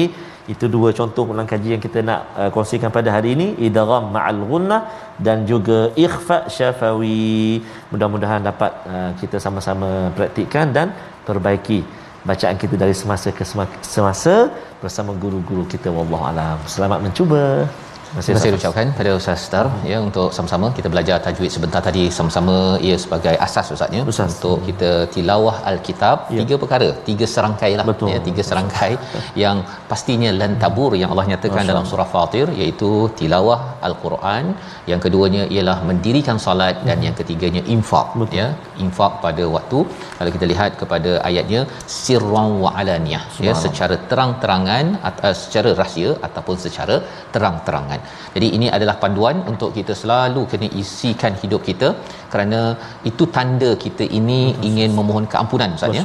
itu 0.50 0.66
dua 0.66 0.90
contoh 1.00 1.24
ulang 1.30 1.46
kaji 1.46 1.78
yang 1.78 1.84
kita 1.86 2.02
nak 2.02 2.20
uh, 2.34 2.50
kongsikan 2.50 2.90
pada 2.90 3.10
hari 3.16 3.38
ini. 3.38 3.48
Idgham 3.68 4.10
ma'al 4.16 4.42
ghunnah 4.50 4.82
dan 5.22 5.46
juga 5.46 5.94
ikhfa 5.94 6.50
syafawi. 6.56 7.62
Mudah-mudahan 7.94 8.42
dapat 8.50 8.72
uh, 8.90 9.12
kita 9.22 9.38
sama-sama 9.38 10.10
praktikkan 10.18 10.74
dan 10.74 10.88
perbaiki 11.30 11.86
bacaan 12.26 12.58
kita 12.58 12.76
dari 12.82 12.96
semasa 13.02 13.30
ke 13.30 13.46
semasa 13.94 14.50
bersama 14.82 15.14
guru-guru 15.14 15.64
kita. 15.74 15.94
Wallahu 15.94 16.26
alam. 16.32 16.58
Selamat 16.66 17.00
mencuba 17.06 17.70
Terima 18.10 18.40
kasih 18.42 18.58
ucapkan 18.58 18.88
pada 18.98 19.12
Ustaz 19.18 19.42
Star 19.48 19.66
hmm. 19.70 19.82
ya 19.90 19.98
untuk 20.06 20.30
sama-sama 20.36 20.68
kita 20.78 20.88
belajar 20.94 21.18
tajwid 21.26 21.52
sebentar 21.56 21.82
tadi 21.88 22.04
sama-sama 22.18 22.56
ia 22.88 22.96
sebagai 23.04 23.34
asas 23.46 23.68
Ustaznya 23.76 24.02
Ustaz. 24.12 24.34
untuk 24.36 24.58
kita 24.68 24.90
tilawah 25.16 25.56
al-kitab 25.72 26.18
ya. 26.36 26.40
tiga 26.42 26.56
perkara 26.62 26.88
tiga 27.10 27.26
serangkai 27.34 27.72
lah 27.80 27.86
Betul. 27.90 28.10
ya 28.14 28.20
tiga 28.28 28.44
serangkai 28.50 28.92
yang 29.44 29.60
pastinya 29.92 30.32
lan 30.40 30.54
tabur 30.64 30.92
yang 31.02 31.12
Allah 31.14 31.26
nyatakan 31.32 31.62
Masya 31.62 31.72
dalam 31.72 31.86
surah 31.92 32.08
Fatir 32.14 32.48
iaitu 32.62 32.90
tilawah 33.20 33.60
al-Quran 33.90 34.48
yang 34.92 35.02
keduanya 35.06 35.44
ialah 35.56 35.78
mendirikan 35.92 36.40
solat 36.46 36.76
hmm. 36.82 36.90
dan 36.90 36.98
yang 37.08 37.16
ketiganya 37.22 37.64
infak 37.76 38.10
Betul. 38.18 38.40
ya 38.42 38.48
infak 38.88 39.14
pada 39.28 39.46
waktu 39.58 39.80
kalau 40.18 40.34
kita 40.38 40.48
lihat 40.54 40.72
kepada 40.82 41.14
ayatnya 41.30 41.62
sirran 42.00 42.50
wa 42.66 42.74
alaniyah 42.82 43.24
ya 43.48 43.56
secara 43.66 43.98
terang-terangan 44.10 44.86
atau 45.12 45.34
secara 45.46 45.70
rahsia 45.84 46.12
ataupun 46.30 46.58
secara 46.66 46.98
terang-terangan 47.36 47.99
Tuhan. 48.00 48.34
Jadi 48.36 48.48
ini 48.58 48.68
adalah 48.78 48.96
panduan 49.04 49.38
untuk 49.52 49.70
kita 49.78 49.94
selalu 50.02 50.42
kena 50.52 50.68
isikan 50.82 51.34
hidup 51.42 51.62
kita 51.70 51.90
kerana 52.34 52.62
itu 53.10 53.24
tanda 53.36 53.70
kita 53.86 54.06
ini 54.20 54.40
ingin 54.70 54.92
memohon 55.00 55.26
keampunan 55.34 55.72
Ustaz 55.78 55.98
ya. 55.98 56.04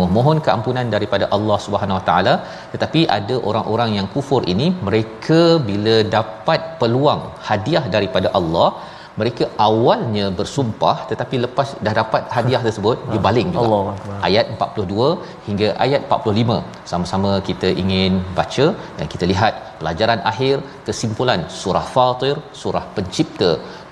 Memohon 0.00 0.38
keampunan 0.46 0.86
daripada 0.94 1.26
Allah 1.36 1.58
Subhanahu 1.66 1.98
Wa 1.98 2.04
Taala 2.08 2.34
tetapi 2.74 3.02
ada 3.18 3.36
orang-orang 3.50 3.92
yang 3.98 4.08
kufur 4.14 4.42
ini 4.54 4.68
mereka 4.88 5.40
bila 5.70 5.96
dapat 6.18 6.60
peluang 6.82 7.22
hadiah 7.48 7.84
daripada 7.96 8.30
Allah 8.40 8.68
mereka 9.20 9.44
awalnya 9.66 10.26
bersumpah 10.38 10.96
tetapi 11.10 11.36
lepas 11.44 11.68
dah 11.86 11.94
dapat 12.00 12.22
hadiah 12.36 12.62
tersebut 12.66 12.96
dia 13.10 13.20
baling 13.26 13.50
juga 13.56 13.66
Allah. 13.80 14.20
ayat 14.28 14.46
42 14.56 15.10
hingga 15.48 15.68
ayat 15.86 16.02
45 16.16 16.58
sama-sama 16.92 17.32
kita 17.48 17.70
ingin 17.82 18.12
baca 18.38 18.66
dan 18.98 19.06
kita 19.14 19.26
lihat 19.32 19.54
pelajaran 19.82 20.20
akhir 20.32 20.56
kesimpulan 20.88 21.40
surah 21.60 21.86
Fatir 21.94 22.36
surah 22.62 22.84
pencipta 22.96 23.50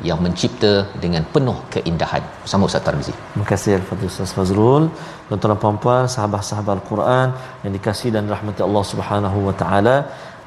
yang 0.08 0.18
mencipta 0.24 0.72
dengan 1.04 1.22
penuh 1.34 1.58
keindahan 1.74 2.22
bersama 2.42 2.68
Ustaz 2.68 2.84
Tarmizi. 2.86 3.14
Terima 3.32 3.46
kasih 3.52 3.72
Al-Fadhil 3.78 4.10
Ustaz 4.12 4.32
Fazrul. 4.36 4.84
Tuan-tuan 5.28 5.50
dan 5.52 5.58
puan-puan, 5.62 6.04
sahabat-sahabat 6.14 6.72
Al-Quran 6.78 7.28
yang 7.62 7.72
dikasihi 7.76 8.12
dan 8.16 8.24
rahmati 8.34 8.62
Allah 8.68 8.84
Subhanahu 8.92 9.38
wa 9.48 9.54
taala. 9.62 9.96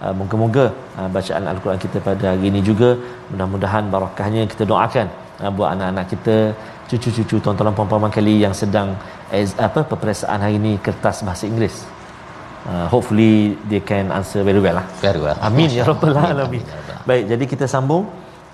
Uh, 0.04 0.12
moga-moga 0.20 0.66
uh, 1.00 1.08
bacaan 1.16 1.44
al-Quran 1.48 1.80
kita 1.80 1.98
pada 2.04 2.36
hari 2.36 2.52
ini 2.52 2.60
juga 2.70 2.90
mudah-mudahan 3.32 3.88
barakahnya 3.94 4.42
kita 4.52 4.64
doakan 4.68 5.08
uh, 5.40 5.52
buat 5.54 5.70
anak-anak 5.76 6.06
kita 6.14 6.36
cucu-cucu 6.90 7.40
tuan-tuan 7.40 7.72
puan-puan 7.78 8.12
kali 8.12 8.44
yang 8.44 8.52
sedang 8.62 8.98
as, 9.32 9.56
apa 9.68 9.88
peperiksaan 9.88 10.44
hari 10.44 10.60
ini 10.60 10.76
kertas 10.86 11.24
bahasa 11.24 11.48
Inggeris. 11.48 11.88
Uh, 12.68 12.88
hopefully 12.92 13.56
they 13.72 13.80
can 13.80 14.12
answer 14.12 14.44
very 14.44 14.60
well 14.60 14.76
lah. 14.80 14.86
Very 15.00 15.22
well. 15.24 15.38
Amin 15.40 15.72
ya 15.72 15.88
rabbal 15.88 16.16
alamin. 16.16 16.64
Baik 17.08 17.24
jadi 17.32 17.44
kita 17.54 17.66
sambung 17.68 18.04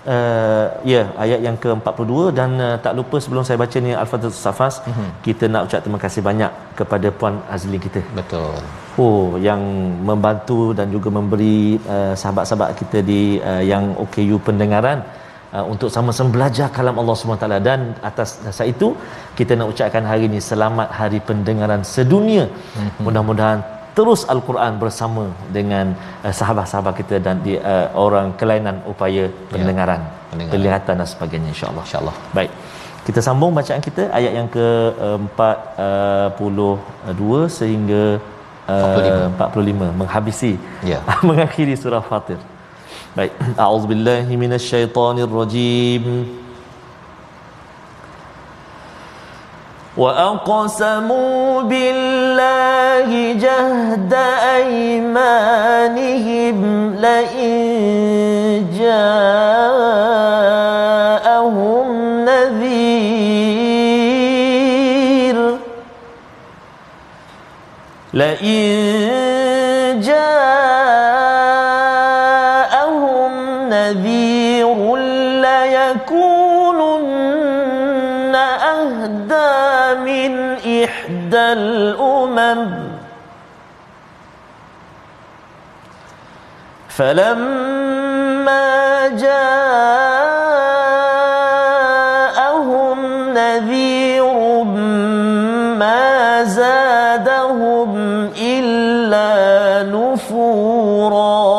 uh, 0.06 0.66
ya 0.86 0.94
yeah, 0.94 1.06
ayat 1.24 1.40
yang 1.46 1.56
ke-42 1.62 2.12
dan 2.38 2.50
uh, 2.66 2.76
tak 2.84 2.92
lupa 2.98 3.16
sebelum 3.24 3.44
saya 3.46 3.58
baca 3.62 3.76
ni 3.86 3.92
al-fatihah 4.02 4.40
safas 4.44 4.74
mm-hmm. 4.86 5.08
kita 5.26 5.44
nak 5.52 5.62
ucap 5.68 5.80
terima 5.84 6.00
kasih 6.04 6.22
banyak 6.28 6.52
kepada 6.78 7.08
puan 7.20 7.36
Azli 7.54 7.78
kita 7.86 8.00
betul 8.18 8.54
oh 9.04 9.36
yang 9.48 9.62
membantu 10.10 10.60
dan 10.78 10.88
juga 10.94 11.08
memberi 11.18 11.80
uh, 11.94 12.14
sahabat-sahabat 12.20 12.70
kita 12.80 13.00
di 13.10 13.22
uh, 13.52 13.62
yang 13.72 13.96
OKU 14.04 14.38
pendengaran 14.50 15.00
Uh, 15.50 15.66
untuk 15.66 15.90
sama-sama 15.94 16.30
belajar 16.34 16.70
kalam 16.70 16.94
Allah 16.94 17.14
SWT 17.18 17.46
dan 17.68 17.80
atas 18.08 18.38
dasar 18.38 18.70
itu 18.70 18.94
kita 19.34 19.58
nak 19.58 19.74
ucapkan 19.74 20.06
hari 20.06 20.30
ini 20.30 20.38
selamat 20.38 20.88
hari 20.98 21.18
pendengaran 21.28 21.82
sedunia 21.82 22.46
mm-hmm. 22.46 23.02
mudah-mudahan 23.02 23.58
terus 23.97 24.21
al-Quran 24.33 24.73
bersama 24.83 25.23
dengan 25.57 25.85
uh, 26.25 26.33
sahabat-sahabat 26.39 26.93
kita 26.99 27.15
dan 27.25 27.35
di 27.45 27.53
uh, 27.55 27.87
orang 28.05 28.27
kelainan 28.39 28.75
upaya 28.91 29.23
pendengaran, 29.53 30.01
ya, 30.03 30.09
pendengaran. 30.31 30.53
penglihatan 30.53 30.93
dan 30.99 31.07
sebagainya 31.13 31.49
insya-Allah. 31.55 31.83
Insya-Allah. 31.87 32.15
Baik. 32.37 32.51
Kita 33.07 33.19
sambung 33.27 33.51
bacaan 33.57 33.81
kita 33.87 34.03
ayat 34.17 34.31
yang 34.37 34.47
ke-42 34.55 37.21
uh, 37.21 37.45
sehingga 37.57 38.03
uh, 38.65 39.29
45. 39.37 39.93
45 39.93 40.01
menghabisi 40.01 40.51
ya. 40.91 40.99
mengakhiri 41.29 41.73
surah 41.77 42.03
Fatir. 42.09 42.39
Baik. 43.17 43.31
A'udzubillahi 43.63 44.33
minasyaitonirrajim. 44.43 46.03
rajim. 46.09 46.43
وأقسموا 49.97 51.61
بالله 51.71 52.18
الله 52.40 53.32
جهد 53.32 54.14
أيمانهم 54.56 56.56
لئن 56.96 58.66
جاءهم 58.78 59.86
نذير. 62.24 62.70
لئن 68.14 68.70
جاءهم 70.00 70.40
نذير 73.68 74.96
ليكونن 75.46 77.14
أهدى 78.74 79.54
من 80.06 80.32
إحدى 80.84 81.46
الأمم. 81.52 82.09
فلما 86.88 88.68
جاءهم 89.08 90.08
نذير 93.34 94.24
ما 95.78 96.44
زادهم 96.44 97.96
إلا 98.36 99.30
نفورا. 99.92 101.50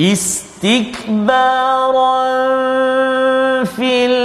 استكبارا 0.00 1.64
في 3.64 4.06
الأرض 4.06 4.23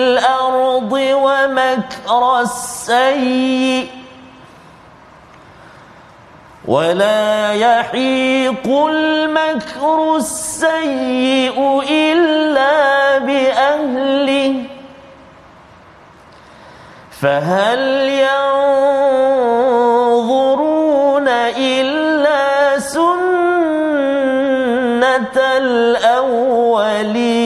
ومكر 1.49 2.39
السيئ 2.41 3.88
ولا 6.65 7.53
يحيق 7.53 8.67
المكر 8.67 10.15
السيء 10.15 11.81
إلا 11.89 13.17
بأهله 13.17 14.55
فهل 17.21 17.79
ينظرون 19.89 21.27
إلا 21.57 22.79
سنة 22.79 23.09
الأولين 25.57 27.38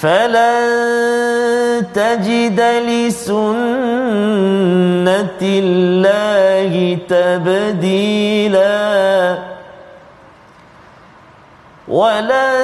فلن 0.00 1.86
تجد 1.94 2.60
لسنة 2.88 3.50
الله 5.42 6.98
تبديلا 7.08 8.70
ولن 11.88 12.60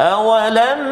أولم 0.00 0.89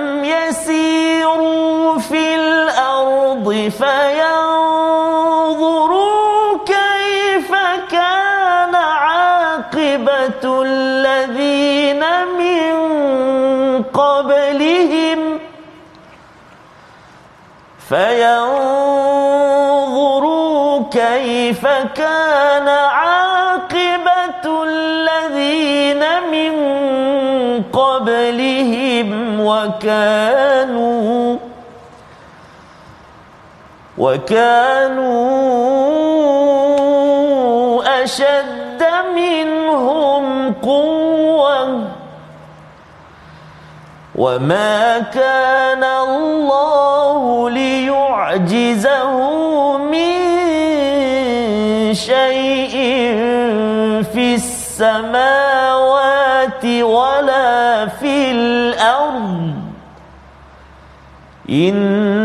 فينظروا 5.39 6.59
كيف 6.67 7.51
كان 7.91 8.75
عاقبة 8.75 10.63
الذين 10.63 12.03
من 12.39 12.75
قبلهم؟ 13.83 15.41
فينظروا 19.49 20.85
كيف 20.91 21.67
كان 21.95 22.69
عاقبة 22.69 24.45
الذين 24.65 26.03
من 26.33 26.53
قبلهم 27.73 29.41
وكانوا 29.41 31.18
وكانوا 33.99 35.59
أشد 38.03 38.83
منهم 39.17 40.53
قوة. 40.53 41.85
وما 44.15 44.99
كان 44.99 45.85
الله 45.85 47.51
ليعجزه 47.51 49.13
من 49.79 50.15
شيء 51.95 52.75
في 54.13 54.35
السماوات 54.35 55.85
ولا 56.65 57.87
في 57.87 58.31
الأرض. 58.31 59.55
إنه 61.51 62.18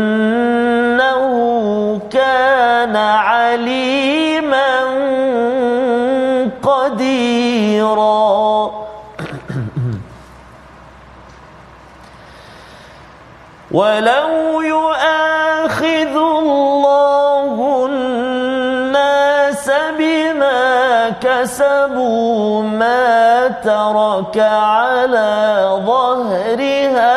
ولو 13.74 14.62
يؤاخذ 14.62 16.14
الله 16.14 17.86
الناس 17.90 19.70
بما 19.98 21.10
كسبوا 21.10 22.62
ما 22.62 23.48
ترك 23.48 24.38
على 24.38 25.32
ظهرها 25.86 27.14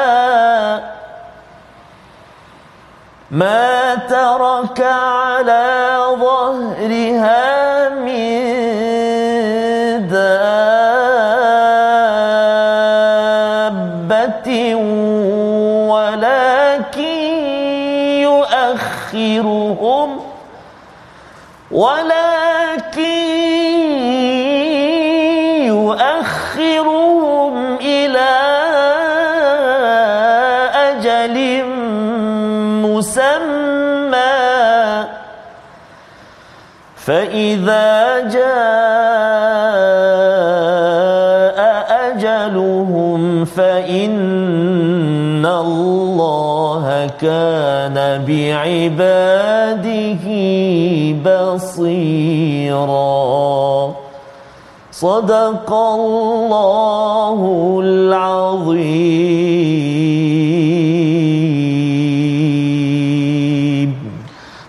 ما 3.31 3.95
ترك 3.95 4.81
على 4.81 5.97
ظهرها. 6.19 7.46
يؤخرهم 19.17 20.19
ولكن 21.71 23.01
يؤخرهم 25.65 27.53
إلى 27.81 28.29
أجل 30.75 31.65
مسمى. 32.85 33.87
فإذا 37.07 38.19
جاء 38.19 38.67
أجلهم 42.07 43.45
فإن 43.45 44.11
كان 47.20 47.96
بعباده 48.28 50.24
بصيرا 51.26 53.02
صدق 54.92 55.72
الله 55.72 57.40
العظيم 57.84 59.02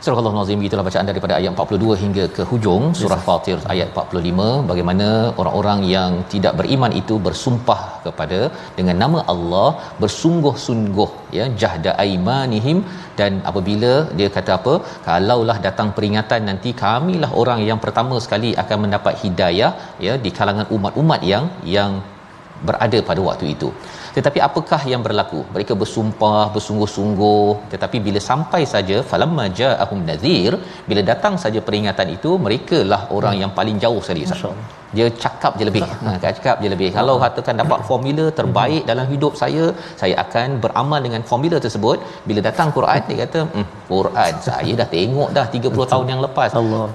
Surah 0.08 0.20
Al-Nazim 0.28 0.60
itulah 0.66 0.84
bacaan 0.86 1.08
daripada 1.08 1.34
ayat 1.38 1.50
42 1.62 1.96
hingga 2.02 2.24
ke 2.36 2.42
hujung 2.50 2.84
surah 3.00 3.18
Fatir 3.26 3.58
ayat 3.72 3.88
45 4.02 4.46
bagaimana 4.70 5.08
orang-orang 5.40 5.80
yang 5.94 6.12
tidak 6.34 6.54
beriman 6.60 6.92
itu 7.00 7.14
bersumpah 7.26 7.80
kepada 8.06 8.38
dengan 8.78 8.96
nama 9.02 9.20
Allah 9.32 9.68
bersungguh-sungguh 10.02 11.10
ya 11.38 11.46
jahda 11.62 11.92
aimanihim 12.04 12.80
dan 13.20 13.44
apabila 13.50 13.92
dia 14.20 14.30
kata 14.36 14.52
apa? 14.58 14.74
Kalaulah 15.08 15.58
datang 15.66 15.90
peringatan 15.98 16.48
nanti 16.50 16.72
kamilah 16.84 17.32
orang 17.42 17.62
yang 17.70 17.80
pertama 17.84 18.16
sekali 18.26 18.52
akan 18.64 18.80
mendapat 18.86 19.14
hidayah 19.24 19.72
ya 20.06 20.16
di 20.26 20.32
kalangan 20.40 20.68
umat-umat 20.78 21.22
yang 21.32 21.46
yang 21.76 21.92
berada 22.68 23.00
pada 23.10 23.20
waktu 23.28 23.46
itu 23.56 23.70
tetapi 24.18 24.38
apakah 24.46 24.80
yang 24.92 25.02
berlaku? 25.06 25.40
Mereka 25.54 25.72
bersumpah 25.80 26.40
bersungguh-sungguh. 26.54 27.48
Tetapi 27.72 27.98
bila 28.06 28.20
sampai 28.30 28.62
saja 28.72 28.96
falamma 29.10 29.44
ja'ahum 29.60 30.00
nadhir 30.08 30.52
bila 30.88 31.02
datang 31.10 31.34
saja 31.44 31.60
peringatan 31.66 32.08
itu 32.16 32.32
mereka 32.46 32.80
lah 32.92 33.00
orang 33.18 33.36
yang 33.42 33.52
paling 33.58 33.78
jauh 33.84 34.00
sekali 34.06 34.24
Ustaz. 34.26 34.42
Dia 34.96 35.06
cakap 35.24 35.52
je 35.60 35.64
lebih. 35.68 35.84
Ha 36.04 36.12
cakap 36.24 36.56
je 36.64 36.68
lebih. 36.74 36.88
Kalau 36.98 37.14
katakan 37.24 37.54
dapat 37.62 37.80
formula 37.90 38.24
terbaik 38.40 38.82
dalam 38.90 39.06
hidup 39.12 39.32
saya 39.42 39.64
saya 40.02 40.14
akan 40.24 40.58
beramal 40.64 41.00
dengan 41.06 41.22
formula 41.30 41.58
tersebut. 41.66 41.98
Bila 42.28 42.42
datang 42.48 42.68
Quran 42.78 43.00
dia 43.08 43.18
kata 43.24 43.40
hmm, 43.54 43.66
Quran 43.92 44.32
saya 44.50 44.72
dah 44.82 44.88
tengok 44.96 45.30
dah 45.38 45.46
30 45.58 45.92
tahun 45.92 46.06
yang 46.14 46.22
lepas. 46.26 46.50
Allah 46.62 46.86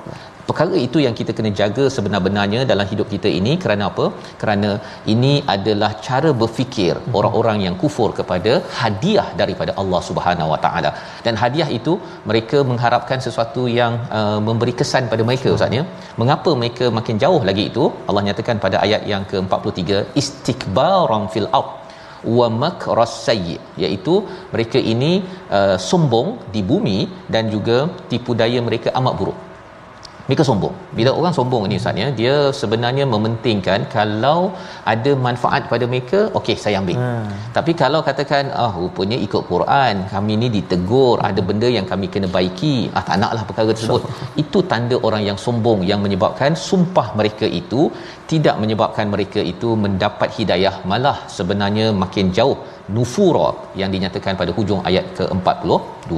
perkara 0.50 0.78
itu 0.88 0.98
yang 1.06 1.16
kita 1.20 1.32
kena 1.38 1.52
jaga 1.60 1.86
sebenar-benarnya 1.96 2.62
dalam 2.72 2.88
hidup 2.92 3.08
kita 3.14 3.30
ini. 3.40 3.54
Kerana 3.64 3.84
apa? 3.92 4.06
Kerana 4.42 4.72
ini 5.14 5.34
adalah 5.56 5.92
cara 6.08 6.32
berfikir 6.42 6.96
hmm. 7.00 7.18
orang-orang 7.20 7.60
yang 7.66 7.76
kufur 7.84 8.10
kepada 8.20 8.54
hadiah 8.80 9.28
daripada 9.42 9.74
Allah 9.84 10.02
Subhanahu 10.10 10.50
Wa 10.54 10.60
Taala. 10.66 10.92
Dan 11.28 11.36
hadiah 11.44 11.70
itu 11.80 11.94
mereka 12.32 12.60
mengharapkan 12.72 13.22
sesuatu 13.28 13.64
yang 13.80 13.94
uh, 14.20 14.40
memberi 14.48 14.76
kesan 14.82 15.06
pada 15.14 15.26
mereka 15.30 15.56
ustaz 15.58 15.80
ya. 15.80 15.86
Mengapa 16.22 16.52
mereka 16.64 16.88
makin 16.98 17.18
jauh 17.24 17.44
lagi 17.52 17.66
itu? 17.72 17.86
Allah 18.10 18.24
nyatakan 18.28 18.58
pada 18.66 18.80
ayat 18.88 19.04
yang 19.14 19.24
ke-43 19.32 20.04
istikbaran 20.22 21.26
fil 21.36 21.50
ard 21.60 21.72
wa 22.38 22.48
makras 22.64 23.16
sayyi. 23.28 23.58
Iaitu 23.84 24.14
mereka 24.54 24.82
ini 24.94 25.14
uh, 25.58 25.78
sombong 25.90 26.30
di 26.54 26.64
bumi 26.70 27.00
dan 27.36 27.52
juga 27.56 27.80
tipu 28.12 28.34
daya 28.42 28.62
mereka 28.70 28.92
amat 29.00 29.16
buruk 29.22 29.40
mereka 30.28 30.44
sombong. 30.50 30.76
Bila 30.98 31.12
orang 31.20 31.34
sombong 31.38 31.64
ni 31.70 31.78
ustaz 31.82 32.02
ya, 32.02 32.08
dia 32.20 32.36
sebenarnya 32.60 33.06
mementingkan 33.14 33.80
kalau 33.96 34.40
ada 34.94 35.12
manfaat 35.26 35.62
kepada 35.68 35.86
mereka, 35.92 36.20
okey 36.40 36.56
saya 36.64 36.76
ambil. 36.82 36.98
Hmm. 37.02 37.28
Tapi 37.58 37.72
kalau 37.82 38.00
katakan 38.10 38.52
ah 38.64 38.72
rupanya 38.82 39.18
ikut 39.26 39.44
Quran, 39.52 39.96
kami 40.14 40.34
ni 40.44 40.48
ditegur, 40.56 41.16
ada 41.30 41.44
benda 41.50 41.70
yang 41.78 41.88
kami 41.92 42.08
kena 42.14 42.30
baiki, 42.38 42.76
ah 42.98 43.04
tak 43.10 43.20
naklah 43.24 43.44
perkara 43.50 43.70
tersebut. 43.76 44.02
So. 44.08 44.30
Itu 44.44 44.62
tanda 44.74 44.98
orang 45.08 45.26
yang 45.30 45.40
sombong 45.46 45.82
yang 45.92 46.00
menyebabkan 46.06 46.54
sumpah 46.68 47.08
mereka 47.22 47.48
itu 47.62 47.82
tidak 48.32 48.56
menyebabkan 48.64 49.08
mereka 49.16 49.42
itu 49.54 49.72
mendapat 49.86 50.30
hidayah, 50.40 50.76
malah 50.92 51.18
sebenarnya 51.38 51.88
makin 52.04 52.28
jauh 52.38 52.58
nufura 52.96 53.50
yang 53.80 53.90
dinyatakan 53.96 54.34
pada 54.40 54.52
hujung 54.58 54.82
ayat 54.90 55.06
ke-42 55.18 56.14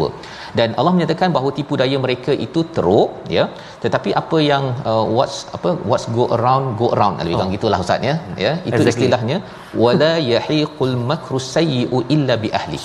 dan 0.60 0.70
Allah 0.80 0.94
menyatakan 0.96 1.30
bahawa 1.36 1.52
tipu 1.58 1.74
daya 1.82 1.98
mereka 2.06 2.32
itu 2.46 2.60
teruk 2.76 3.10
ya. 3.38 3.46
Tetapi 3.84 4.10
apa 4.22 4.38
yang 4.52 4.64
uh, 4.90 5.06
what's 5.18 5.38
apa 5.58 5.70
what's 5.90 6.06
go 6.18 6.26
around 6.38 6.66
go 6.82 6.88
around. 6.96 7.16
Lebih 7.22 7.36
kurang 7.38 7.52
oh. 7.52 7.56
gitulah 7.58 7.80
ustaz 7.86 8.08
ya. 8.10 8.16
Ya 8.46 8.54
itu 8.70 8.82
exactly. 8.82 8.94
istilahnya 8.94 9.38
wala 9.84 10.14
yahiqul 10.34 10.96
makru 11.12 11.40
sayyi'u 11.56 12.00
illa 12.16 12.36
bi 12.44 12.52
ahli. 12.60 12.80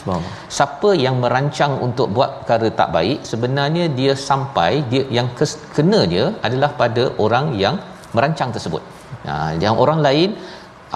Siapa 0.58 0.92
yang 1.04 1.18
merancang 1.24 1.74
untuk 1.88 2.08
buat 2.16 2.30
perkara 2.40 2.70
tak 2.80 2.90
baik 2.96 3.18
sebenarnya 3.32 3.86
dia 4.00 4.14
sampai 4.28 4.70
dia 4.92 5.04
yang 5.18 5.28
kena 5.76 6.00
dia 6.14 6.26
adalah 6.48 6.72
pada 6.82 7.06
orang 7.26 7.48
yang 7.64 7.76
merancang 8.16 8.50
tersebut. 8.56 8.82
Nah 9.26 9.50
yang 9.64 9.76
orang 9.84 10.00
lain 10.08 10.30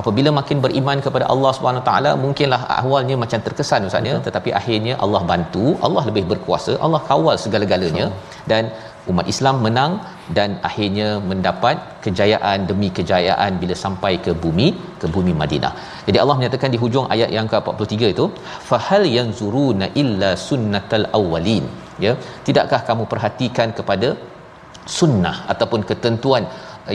apabila 0.01 0.31
makin 0.39 0.59
beriman 0.65 0.99
kepada 1.07 1.27
Allah 1.35 1.53
Subhanahu 1.57 1.85
taala 1.89 2.11
mungkinlah 2.25 2.61
awalnya 2.81 3.17
macam 3.25 3.41
terkesan 3.47 3.87
ustaz 3.91 4.11
ya. 4.11 4.17
Tetapi 4.27 4.53
akhirnya 4.61 4.95
Allah 5.07 5.23
bantu 5.31 5.67
Allah 5.89 6.05
lebih 6.11 6.25
berkuasa 6.33 6.75
Allah 6.87 7.03
kawal 7.11 7.39
segala-galanya. 7.45 8.09
So. 8.15 8.43
dan 8.53 8.65
umat 9.11 9.27
Islam 9.33 9.57
menang 9.67 9.93
dan 10.37 10.51
akhirnya 10.69 11.09
mendapat 11.31 11.77
kejayaan 12.05 12.59
demi 12.71 12.89
kejayaan 12.99 13.53
bila 13.63 13.75
sampai 13.85 14.13
ke 14.27 14.33
bumi 14.45 14.69
ke 15.01 15.07
bumi 15.15 15.33
Madinah. 15.43 15.73
Jadi 16.09 16.19
Allah 16.23 16.37
menyatakan 16.41 16.71
di 16.75 16.81
hujung 16.85 17.07
ayat 17.15 17.31
yang 17.37 17.49
ke-43 17.53 17.95
itu 18.15 18.27
fahal 18.71 19.05
yanzuruna 19.17 19.89
illa 20.03 20.31
sunnatal 20.49 21.07
awwalin. 21.19 21.67
Ya. 22.07 22.15
Tidakkah 22.47 22.81
kamu 22.89 23.05
perhatikan 23.13 23.71
kepada 23.81 24.11
sunnah 24.99 25.37
ataupun 25.53 25.83
ketentuan 25.91 26.45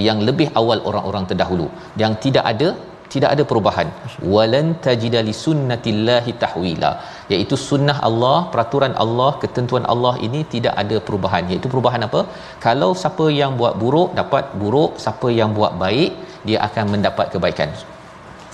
yang 0.07 0.19
lebih 0.29 0.47
awal 0.61 0.79
orang-orang 0.89 1.25
terdahulu? 1.29 1.67
Yang 2.01 2.13
tidak 2.25 2.45
ada 2.53 2.67
tidak 3.13 3.29
ada 3.35 3.43
perubahan. 3.49 3.87
Walan 4.33 4.67
tajida 4.85 5.19
li 5.27 5.33
sunnatillahi 5.43 6.33
tahwila. 6.43 6.91
Iaitu 7.33 7.57
sunnah 7.69 7.97
Allah 8.09 8.37
peraturan 8.53 8.95
Allah 9.03 9.31
ketentuan 9.43 9.85
Allah 9.93 10.13
ini 10.27 10.41
tidak 10.53 10.75
ada 10.83 10.97
perubahan. 11.09 11.45
Iaitu 11.51 11.69
perubahan 11.73 12.03
apa? 12.09 12.23
Kalau 12.65 12.91
siapa 13.03 13.27
yang 13.41 13.53
buat 13.61 13.75
buruk 13.83 14.09
dapat 14.21 14.45
buruk. 14.63 14.91
Siapa 15.05 15.29
yang 15.39 15.51
buat 15.59 15.75
baik 15.85 16.11
dia 16.47 16.59
akan 16.67 16.85
mendapat 16.95 17.25
kebaikan 17.35 17.71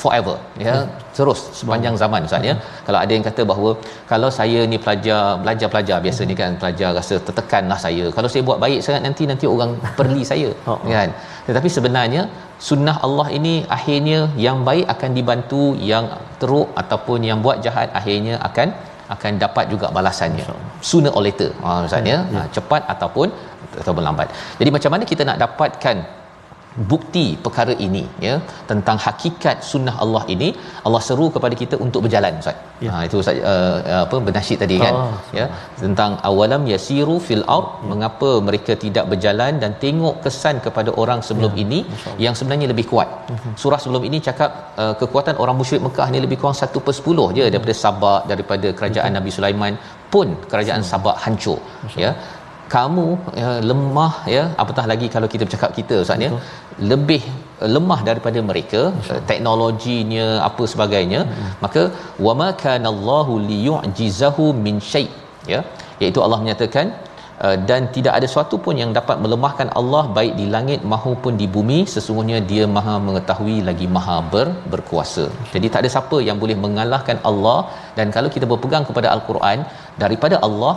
forever 0.01 0.35
ya. 0.65 0.73
Hmm. 0.75 0.87
terus 1.17 1.39
sepanjang 1.57 1.95
zaman 2.01 2.27
ustaz 2.27 2.47
ya. 2.49 2.53
Hmm. 2.55 2.63
kalau 2.87 2.99
ada 3.03 3.11
yang 3.15 3.25
kata 3.27 3.41
bahawa 3.51 3.71
kalau 4.11 4.29
saya 4.37 4.59
ni 4.71 4.77
pelajar 4.85 5.21
belajar 5.43 5.67
pelajar 5.73 5.97
biasa 6.05 6.21
hmm. 6.21 6.29
ni 6.31 6.35
kan 6.41 6.51
pelajar 6.61 6.89
rasa 6.99 7.15
tertekanlah 7.27 7.79
saya. 7.85 8.05
Kalau 8.15 8.29
saya 8.33 8.43
buat 8.49 8.59
baik 8.65 8.79
sangat 8.85 9.03
nanti 9.07 9.23
nanti 9.31 9.45
orang 9.53 9.71
perli 9.99 10.23
saya 10.31 10.49
oh, 10.71 10.79
kan. 10.95 11.11
Tetapi 11.47 11.69
sebenarnya 11.77 12.21
sunnah 12.67 12.97
Allah 13.07 13.27
ini 13.37 13.53
akhirnya 13.77 14.19
yang 14.47 14.59
baik 14.69 14.85
akan 14.95 15.11
dibantu 15.17 15.63
yang 15.91 16.05
teruk 16.41 16.69
ataupun 16.83 17.21
yang 17.29 17.39
buat 17.45 17.59
jahat 17.65 17.89
akhirnya 18.01 18.35
akan 18.49 18.69
akan 19.15 19.33
dapat 19.43 19.65
juga 19.73 19.87
balasannya. 19.97 20.45
Sooner 20.89 21.11
or 21.17 21.23
later 21.27 21.49
ha 21.63 21.71
ustaz 21.87 22.11
ya, 22.11 22.19
ya. 22.35 22.41
Ha, 22.43 22.47
cepat 22.55 22.81
ataupun 22.93 23.27
ataupun 23.81 24.03
lambat. 24.07 24.27
Jadi 24.59 24.69
macam 24.75 24.91
mana 24.93 25.03
kita 25.11 25.23
nak 25.29 25.37
dapatkan 25.43 25.97
bukti 26.91 27.25
perkara 27.45 27.73
ini 27.85 28.03
ya 28.27 28.33
tentang 28.69 28.97
hakikat 29.03 29.57
sunnah 29.69 29.95
Allah 30.03 30.23
ini 30.33 30.49
Allah 30.87 31.01
seru 31.07 31.27
kepada 31.35 31.55
kita 31.61 31.75
untuk 31.85 32.01
berjalan 32.05 32.39
ustaz. 32.41 32.57
Ya. 32.85 32.89
Ha 32.93 33.03
itu 33.07 33.15
ustaz 33.23 33.39
uh, 33.51 33.77
apa 34.03 34.17
bernasyid 34.25 34.59
tadi 34.63 34.77
kan 34.83 34.95
oh, 35.01 35.15
ya 35.39 35.45
tentang 35.83 36.13
awalam 36.29 36.63
yasiru 36.71 37.17
fil 37.27 37.43
ard 37.57 37.69
ya. 37.69 37.87
mengapa 37.91 38.29
mereka 38.47 38.75
tidak 38.85 39.07
berjalan 39.13 39.53
dan 39.63 39.73
tengok 39.85 40.17
kesan 40.25 40.57
kepada 40.67 40.91
orang 41.03 41.21
sebelum 41.29 41.53
ya. 41.55 41.63
ini 41.65 41.79
yang 42.25 42.35
sebenarnya 42.39 42.69
lebih 42.73 42.87
kuat. 42.91 43.09
Uh-huh. 43.35 43.53
Surah 43.63 43.79
sebelum 43.85 44.05
ini 44.09 44.19
cakap 44.29 44.51
uh, 44.83 44.93
kekuatan 45.01 45.37
orang 45.43 45.57
musyrik 45.61 45.83
Mekah 45.87 46.09
ni 46.15 46.21
lebih 46.27 46.39
kurang 46.43 46.57
1/10 46.59 46.75
je 46.75 47.41
uh-huh. 47.43 47.51
daripada 47.53 47.75
Sabak 47.83 48.21
daripada 48.33 48.67
kerajaan 48.79 49.09
uh-huh. 49.11 49.19
Nabi 49.19 49.31
Sulaiman 49.37 49.75
pun 50.13 50.27
kerajaan 50.51 50.83
Sabak 50.91 51.17
hancur 51.23 51.59
ya 52.03 52.11
kamu 52.73 53.07
ya, 53.41 53.49
lemah 53.69 54.13
ya 54.35 54.43
apatah 54.61 54.85
lagi 54.91 55.07
kalau 55.15 55.27
kita 55.33 55.43
bercakap 55.47 55.71
kita 55.79 55.97
ustaz 56.03 56.25
ya. 56.25 56.31
Lebih 56.91 57.21
lemah 57.75 57.99
daripada 58.09 58.39
mereka 58.49 58.81
Betul. 58.95 59.19
teknologinya 59.31 60.27
apa 60.49 60.63
sebagainya 60.73 61.21
hmm. 61.27 61.51
maka 61.63 61.83
wama 62.27 62.49
kanallahu 62.63 63.35
liyu'jizahu 63.49 64.45
min 64.67 64.77
syai 64.91 65.07
ya. 65.53 65.61
Iaitu 66.03 66.21
Allah 66.25 66.39
menyatakan 66.43 66.87
uh, 67.45 67.57
dan 67.69 67.81
tidak 67.95 68.13
ada 68.17 68.27
sesuatu 68.29 68.55
pun 68.65 68.75
yang 68.81 68.91
dapat 68.97 69.17
melemahkan 69.25 69.69
Allah 69.79 70.03
baik 70.17 70.33
di 70.39 70.47
langit 70.55 70.81
maupun 70.93 71.35
di 71.41 71.47
bumi. 71.55 71.79
Sesungguhnya 71.93 72.39
dia 72.51 72.65
maha 72.77 72.95
mengetahui 73.07 73.57
lagi 73.69 73.87
maha 73.97 74.17
ber, 74.33 74.47
berkuasa. 74.73 75.25
Jadi 75.53 75.69
tak 75.75 75.81
ada 75.83 75.91
siapa 75.95 76.19
yang 76.29 76.39
boleh 76.43 76.57
mengalahkan 76.65 77.19
Allah. 77.31 77.59
Dan 77.99 78.09
kalau 78.17 78.31
kita 78.35 78.47
berpegang 78.53 78.87
kepada 78.89 79.09
al-Quran 79.15 79.61
daripada 80.03 80.37
Allah 80.49 80.75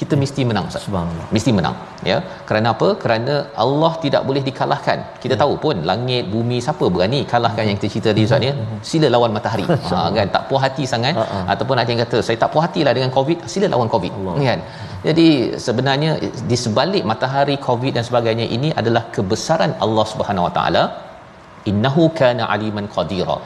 kita 0.00 0.14
mesti 0.22 0.42
menang 0.48 0.64
Ustaz. 0.68 0.82
Subhanallah. 0.86 1.26
Mesti 1.36 1.50
menang. 1.56 1.74
Ya. 2.10 2.16
Kerana 2.48 2.68
apa? 2.74 2.88
Kerana 3.02 3.34
Allah 3.64 3.92
tidak 4.04 4.22
boleh 4.28 4.42
dikalahkan. 4.48 4.98
Kita 5.22 5.34
ya. 5.36 5.40
tahu 5.42 5.54
pun 5.64 5.76
langit, 5.90 6.24
bumi 6.34 6.58
siapa 6.66 6.86
berani 6.94 7.20
kalahkan 7.32 7.64
yang 7.68 7.76
kita 7.80 7.88
cerita 7.94 8.08
tadi 8.12 8.24
Ustaz 8.28 8.48
ya. 8.48 8.52
Sila 8.90 9.08
lawan 9.14 9.32
matahari. 9.36 9.66
ha 9.90 9.98
kan 10.18 10.28
tak 10.36 10.42
puas 10.48 10.62
hati 10.66 10.86
sangat 10.92 11.14
uh-huh. 11.22 11.44
ataupun 11.52 11.76
ada 11.82 11.88
yang 11.92 12.00
kata 12.04 12.18
saya 12.28 12.38
tak 12.44 12.50
puas 12.54 12.64
hatilah 12.66 12.94
dengan 12.98 13.12
Covid, 13.18 13.38
sila 13.54 13.68
lawan 13.74 13.90
Covid. 13.94 14.12
Allah. 14.20 14.34
Kan? 14.48 14.60
Jadi 15.08 15.28
sebenarnya 15.66 16.10
di 16.50 16.56
sebalik 16.64 17.04
matahari 17.12 17.56
Covid 17.68 17.92
dan 17.98 18.06
sebagainya 18.08 18.48
ini 18.56 18.70
adalah 18.82 19.04
kebesaran 19.16 19.74
Allah 19.84 20.06
Subhanahu 20.14 20.46
Wa 20.48 20.54
Taala. 20.58 20.84
Innahu 21.70 22.04
kana 22.20 22.44
aliman 22.54 22.86
qadira. 22.96 23.36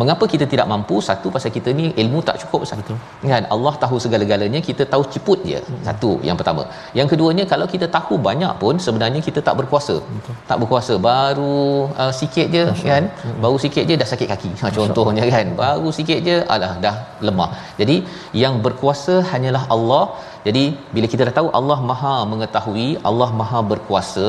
Mengapa 0.00 0.24
kita 0.32 0.44
tidak 0.52 0.66
mampu? 0.72 0.96
Satu 1.08 1.28
pasal 1.34 1.50
kita 1.56 1.70
ni 1.80 1.86
ilmu 2.02 2.18
tak 2.28 2.36
cukup 2.42 2.62
satu. 2.70 2.94
Kan 3.32 3.44
Allah 3.54 3.74
tahu 3.82 3.96
segala-galanya, 4.04 4.60
kita 4.68 4.84
tahu 4.92 5.02
ciput 5.12 5.40
je. 5.50 5.60
Satu 5.88 6.10
yang 6.28 6.36
pertama. 6.40 6.62
Yang 6.98 7.08
keduanya 7.12 7.44
kalau 7.52 7.66
kita 7.74 7.86
tahu 7.96 8.16
banyak 8.28 8.52
pun 8.62 8.74
sebenarnya 8.86 9.20
kita 9.28 9.40
tak 9.48 9.56
berkuasa. 9.60 9.96
Betul. 10.16 10.34
Tak 10.50 10.58
berkuasa 10.62 10.94
baru 11.10 11.60
uh, 12.02 12.12
sikit 12.20 12.46
je 12.56 12.64
Masya. 12.70 12.88
kan. 12.90 13.04
Baru 13.44 13.56
sikit 13.64 13.84
je 13.90 13.96
dah 14.02 14.08
sakit 14.12 14.28
kaki. 14.32 14.52
Ha 14.62 14.72
contohnya 14.78 15.24
kan. 15.34 15.46
Baru 15.62 15.90
sikit 15.98 16.18
je 16.28 16.36
alah 16.54 16.72
dah 16.86 16.96
lemah. 17.28 17.50
Jadi 17.80 17.98
yang 18.44 18.56
berkuasa 18.66 19.16
hanyalah 19.32 19.64
Allah. 19.76 20.04
Jadi 20.48 20.64
bila 20.94 21.06
kita 21.12 21.22
dah 21.28 21.36
tahu 21.38 21.48
Allah 21.58 21.78
Maha 21.90 22.16
mengetahui, 22.32 22.88
Allah 23.10 23.30
Maha 23.40 23.60
berkuasa, 23.72 24.28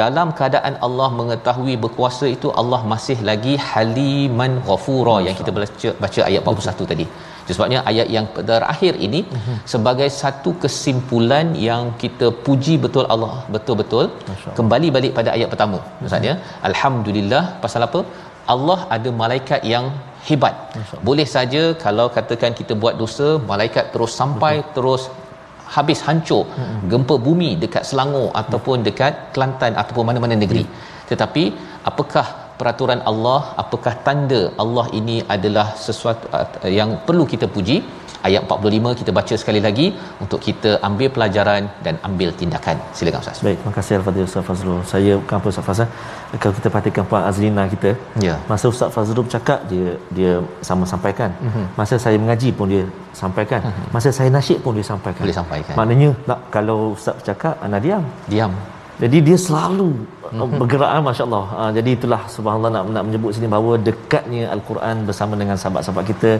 dalam 0.00 0.28
keadaan 0.38 0.74
Allah 0.86 1.08
mengetahui 1.20 1.74
berkuasa 1.84 2.26
itu 2.36 2.48
Allah 2.60 2.80
masih 2.92 3.16
lagi 3.28 3.54
haliman 3.70 4.52
ghafura 4.66 5.16
yang 5.26 5.36
kita 5.40 5.52
baca 5.56 5.90
baca 6.04 6.20
ayat 6.28 6.40
41 6.42 6.72
Betul. 6.72 6.88
tadi. 6.92 7.06
Sebabnya 7.56 7.80
ayat 7.90 8.08
yang 8.16 8.26
terakhir 8.50 8.92
ini 9.06 9.20
uh-huh. 9.36 9.56
sebagai 9.72 10.08
satu 10.20 10.50
kesimpulan 10.62 11.48
yang 11.68 11.82
kita 12.02 12.28
puji 12.46 12.74
betul 12.84 13.06
Allah 13.14 13.34
betul-betul 13.54 14.06
kembali 14.58 14.88
balik 14.96 15.12
pada 15.18 15.30
ayat 15.36 15.50
pertama. 15.52 15.80
Maksudnya 16.00 16.34
uh-huh. 16.36 16.66
alhamdulillah 16.70 17.44
pasal 17.64 17.84
apa? 17.88 18.02
Allah 18.54 18.78
ada 18.96 19.10
malaikat 19.22 19.60
yang 19.74 19.86
hebat. 20.28 20.54
Boleh 21.08 21.26
saja 21.34 21.62
kalau 21.84 22.06
katakan 22.16 22.52
kita 22.60 22.72
buat 22.82 22.94
dosa, 23.02 23.28
malaikat 23.52 23.92
terus 23.94 24.12
sampai 24.20 24.54
Betul. 24.60 24.72
terus 24.76 25.02
habis 25.74 26.00
hancur 26.06 26.44
hmm. 26.44 26.88
gempa 26.92 27.14
bumi 27.26 27.50
dekat 27.62 27.82
Selangor 27.88 28.28
hmm. 28.30 28.40
ataupun 28.40 28.76
dekat 28.88 29.32
Kelantan 29.34 29.72
ataupun 29.82 30.04
mana-mana 30.08 30.36
negeri 30.44 30.64
hmm. 30.64 30.74
tetapi 31.10 31.44
apakah 31.90 32.43
peraturan 32.64 33.02
Allah 33.10 33.40
apakah 33.64 33.94
tanda 34.08 34.42
Allah 34.64 34.86
ini 35.00 35.18
adalah 35.36 35.68
sesuatu 35.86 36.26
uh, 36.38 36.72
yang 36.78 36.92
perlu 37.08 37.26
kita 37.34 37.48
puji 37.56 37.78
ayat 38.28 38.42
45 38.56 38.98
kita 39.00 39.10
baca 39.18 39.34
sekali 39.40 39.60
lagi 39.66 39.86
untuk 40.24 40.40
kita 40.46 40.70
ambil 40.88 41.08
pelajaran 41.16 41.62
dan 41.86 41.94
ambil 42.08 42.28
tindakan. 42.40 42.76
Silakan 42.98 43.20
Ustaz. 43.24 43.40
Baik, 43.46 43.58
terima 43.60 43.74
kasih 43.78 43.94
Al-Fadhil 43.98 44.26
Ustaz 44.28 44.44
Fazrul. 44.48 44.78
Saya 44.92 45.12
bukan 45.20 45.36
apa 45.40 45.48
Ustaz 45.52 45.66
Fazal. 45.68 45.88
Kalau 46.42 46.54
kita 46.58 46.68
perhatikan 46.74 47.04
Puan 47.10 47.24
Azlina 47.30 47.64
kita, 47.74 47.90
ya. 48.26 48.36
masa 48.52 48.66
Ustaz 48.74 48.90
Fazrul 48.96 49.24
bercakap 49.28 49.60
dia 49.72 49.88
dia 50.18 50.32
sama 50.68 50.84
sampaikan. 50.92 51.30
Uh-huh. 51.48 51.66
Masa 51.80 51.96
saya 52.04 52.16
mengaji 52.22 52.50
pun 52.60 52.68
dia 52.74 52.84
sampaikan. 53.22 53.60
Uh-huh. 53.70 53.88
Masa 53.96 54.08
saya 54.18 54.30
nasyid 54.36 54.60
pun 54.64 54.72
dia 54.78 54.86
sampaikan. 54.92 55.22
Boleh 55.26 55.38
sampaikan. 55.40 55.74
Maknanya 55.80 56.10
nak 56.30 56.40
kalau 56.56 56.78
Ustaz 56.96 57.16
bercakap 57.20 57.54
ana 57.66 57.80
diam. 57.86 58.06
Diam. 58.34 58.54
Jadi 59.02 59.18
dia 59.26 59.36
selalu 59.44 59.88
mm-hmm. 59.98 60.58
bergerak 60.60 60.90
ah, 60.96 61.02
masya-Allah. 61.06 61.44
Uh, 61.60 61.70
jadi 61.76 61.90
itulah 61.96 62.20
subhanallah 62.34 62.70
nak 62.74 62.82
nak 62.96 63.04
menyebut 63.06 63.30
sini 63.36 63.48
bahawa 63.54 63.72
dekatnya 63.88 64.42
al-Quran 64.54 64.96
bersama 65.08 65.34
dengan 65.40 65.56
sahabat-sahabat 65.62 66.04
kita, 66.10 66.30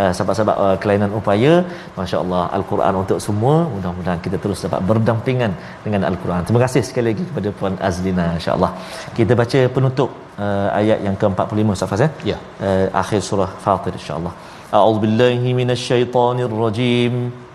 uh, 0.00 0.10
sahabat-sahabat 0.16 0.56
uh, 0.64 0.76
kelainan 0.82 1.12
upaya, 1.18 1.52
masya-Allah 1.98 2.42
al-Quran 2.58 2.94
untuk 3.02 3.18
semua. 3.26 3.54
Mudah-mudahan 3.74 4.20
kita 4.26 4.38
terus 4.44 4.62
dapat 4.66 4.82
berdampingan 4.90 5.54
dengan 5.84 6.02
al-Quran. 6.10 6.42
Terima 6.48 6.62
kasih 6.64 6.82
sekali 6.88 7.06
lagi 7.10 7.26
kepada 7.30 7.50
puan 7.60 7.76
Azlina 7.90 8.26
insya-Allah. 8.38 8.72
Kita 9.18 9.34
baca 9.42 9.60
penutup 9.76 10.10
uh, 10.44 10.68
ayat 10.80 10.98
yang 11.06 11.18
ke-45 11.20 11.76
Ustaz 11.76 11.90
Faz 11.92 12.02
ya. 12.06 12.10
Ya. 12.32 12.38
Uh, 12.66 12.86
akhir 13.02 13.22
surah 13.28 13.50
Fatir 13.66 13.94
insya-Allah. 14.00 14.34
A'udzubillahi 14.78 15.54
minasyaitonirrajim. 15.60 17.14
rajim. 17.14 17.49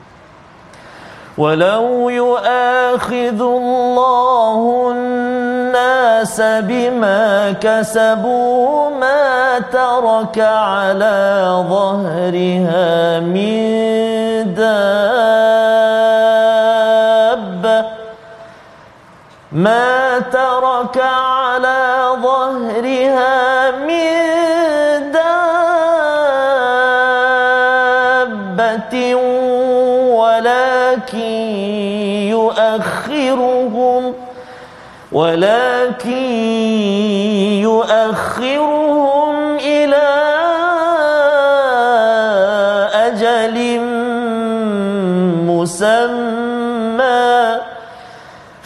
ولو 1.37 2.09
يؤاخذ 2.09 3.41
الله 3.41 4.91
الناس 4.91 6.41
بما 6.41 7.51
كسبوا 7.51 8.89
ما 8.89 9.59
ترك 9.59 10.39
على 10.39 11.45
ظهرها 11.69 13.19
من 13.19 14.53
دابة 14.53 15.45
ما 19.51 20.19
ترك 20.19 20.97
على 20.97 22.05
ظهرها 22.23 23.71
من 23.71 24.34
يؤخرهم 32.29 34.13
ولكن 35.11 36.25
يؤخرهم 37.63 39.57
إلى 39.57 40.07
أجل 42.93 43.79
مسمى. 45.47 46.65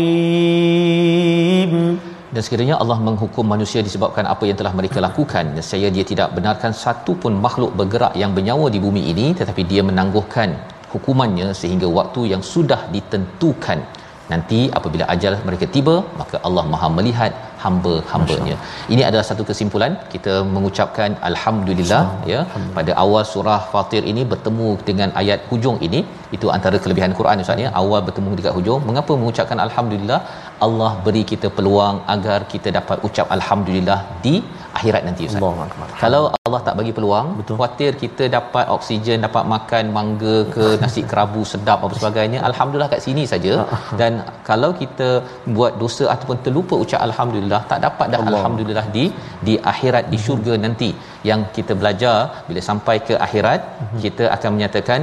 dan 2.35 2.41
sekiranya 2.45 2.75
Allah 2.81 2.97
menghukum 3.07 3.45
manusia 3.53 3.79
disebabkan 3.87 4.25
apa 4.33 4.43
yang 4.49 4.57
telah 4.59 4.73
mereka 4.79 4.99
lakukan 5.05 5.45
saya 5.69 5.87
dia 5.95 6.05
tidak 6.11 6.27
benarkan 6.37 6.71
satu 6.83 7.11
pun 7.21 7.33
makhluk 7.45 7.71
bergerak 7.79 8.13
yang 8.21 8.31
bernyawa 8.37 8.67
di 8.75 8.79
bumi 8.85 9.01
ini 9.11 9.27
tetapi 9.39 9.61
dia 9.71 9.81
menangguhkan 9.89 10.49
hukumannya 10.93 11.47
sehingga 11.61 11.87
waktu 11.99 12.21
yang 12.33 12.43
sudah 12.53 12.81
ditentukan 12.95 13.79
nanti 14.31 14.59
apabila 14.77 15.05
ajal 15.13 15.33
mereka 15.47 15.65
tiba 15.75 15.95
maka 16.21 16.35
Allah 16.47 16.65
Maha 16.73 16.87
melihat 16.97 17.31
hamba-hambanya. 17.64 18.56
Ini 18.94 19.02
adalah 19.08 19.24
satu 19.30 19.44
kesimpulan. 19.50 19.92
Kita 20.14 20.34
mengucapkan 20.54 21.10
alhamdulillah. 21.30 22.02
ya. 22.32 22.40
Pada 22.78 22.92
awal 23.04 23.24
surah 23.32 23.60
Fatir 23.72 24.02
ini 24.12 24.24
bertemu 24.32 24.68
dengan 24.88 25.10
ayat 25.22 25.40
hujung 25.50 25.78
ini. 25.88 26.02
Itu 26.36 26.48
antara 26.56 26.78
kelebihan 26.84 27.14
Quran 27.20 27.44
Ustaz 27.44 27.64
ya. 27.64 27.70
Awal 27.82 28.02
bertemu 28.08 28.36
dekat 28.40 28.54
hujung. 28.58 28.82
Mengapa 28.90 29.12
mengucapkan 29.22 29.60
alhamdulillah? 29.66 30.20
Allah 30.66 30.92
beri 31.06 31.22
kita 31.32 31.48
peluang 31.56 31.96
agar 32.14 32.38
kita 32.52 32.68
dapat 32.78 32.98
ucap 33.08 33.28
alhamdulillah 33.36 33.98
di 34.26 34.34
akhirat 34.84 35.02
nanti 35.08 35.22
Ustaz. 35.28 35.42
Allah 35.48 35.88
Kalau 36.02 36.22
Allah 36.46 36.60
tak 36.66 36.74
bagi 36.80 36.92
peluang, 36.96 37.28
Betul. 37.40 37.56
khuatir 37.58 37.90
kita 38.02 38.24
dapat 38.36 38.66
oksigen, 38.76 39.24
dapat 39.26 39.44
makan 39.54 39.84
mangga 39.96 40.36
ke 40.54 40.66
nasi 40.82 41.02
kerabu 41.10 41.42
sedap 41.52 41.78
apa 41.86 41.94
sebagainya, 42.00 42.40
alhamdulillah 42.50 42.90
kat 42.94 43.02
sini 43.06 43.24
saja. 43.32 43.54
Dan 44.00 44.22
kalau 44.50 44.70
kita 44.82 45.08
buat 45.58 45.74
dosa 45.82 46.06
ataupun 46.14 46.38
terlupa 46.46 46.76
ucap 46.84 47.02
alhamdulillah, 47.08 47.62
tak 47.72 47.80
dapat 47.86 48.06
dah 48.14 48.20
Allah. 48.22 48.38
alhamdulillah 48.40 48.86
di 48.96 49.04
di 49.48 49.56
akhirat 49.72 50.06
di 50.14 50.20
syurga 50.26 50.56
nanti. 50.66 50.90
Yang 51.30 51.42
kita 51.56 51.72
belajar 51.82 52.16
bila 52.48 52.60
sampai 52.70 52.96
ke 53.08 53.14
akhirat, 53.26 53.60
mhm. 53.84 54.00
kita 54.06 54.24
akan 54.36 54.50
menyatakan 54.56 55.00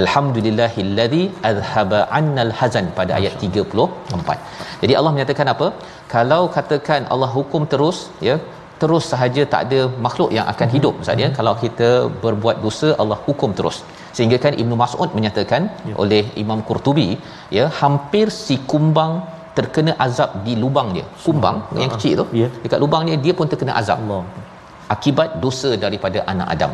Alhamdulillahillazi 0.00 1.22
azhaba 1.50 1.98
annal 2.18 2.52
hazan 2.60 2.86
pada 2.98 3.12
ayat 3.18 3.34
34. 3.48 4.80
Jadi 4.82 4.92
Allah 4.98 5.12
menyatakan 5.16 5.48
apa? 5.54 5.68
Kalau 6.14 6.42
katakan 6.56 7.02
Allah 7.14 7.30
hukum 7.36 7.62
terus 7.72 7.98
ya 8.28 8.36
terus 8.82 9.04
sahaja 9.12 9.42
tak 9.52 9.60
ada 9.66 9.80
makhluk 10.06 10.30
yang 10.36 10.46
akan 10.52 10.68
hidup 10.74 10.94
Ustaz 11.02 11.22
ya 11.24 11.28
kalau 11.38 11.54
kita 11.64 11.90
berbuat 12.24 12.56
dosa 12.64 12.88
Allah 13.02 13.18
hukum 13.26 13.50
terus 13.58 13.76
sehingga 14.16 14.38
kan 14.44 14.52
Ibnu 14.62 14.74
Mas'ud 14.82 15.10
menyatakan 15.18 15.62
ya. 15.90 15.94
oleh 16.02 16.22
Imam 16.42 16.60
Qurtubi 16.68 17.08
ya 17.58 17.66
hampir 17.80 18.26
si 18.44 18.56
kumbang 18.72 19.14
terkena 19.58 19.92
azab 20.06 20.30
di 20.46 20.54
lubang 20.62 20.88
dia 20.96 21.06
kumbang 21.26 21.56
Allah. 21.62 21.80
yang 21.82 21.90
kecil 21.94 22.14
tu 22.20 22.26
ya. 22.42 22.48
dekat 22.64 22.78
lubang 22.84 23.04
dia 23.08 23.18
dia 23.26 23.34
pun 23.38 23.48
terkena 23.52 23.74
azab 23.82 24.00
Allah. 24.04 24.22
akibat 24.94 25.30
dosa 25.44 25.70
daripada 25.84 26.18
anak 26.32 26.48
Adam 26.56 26.72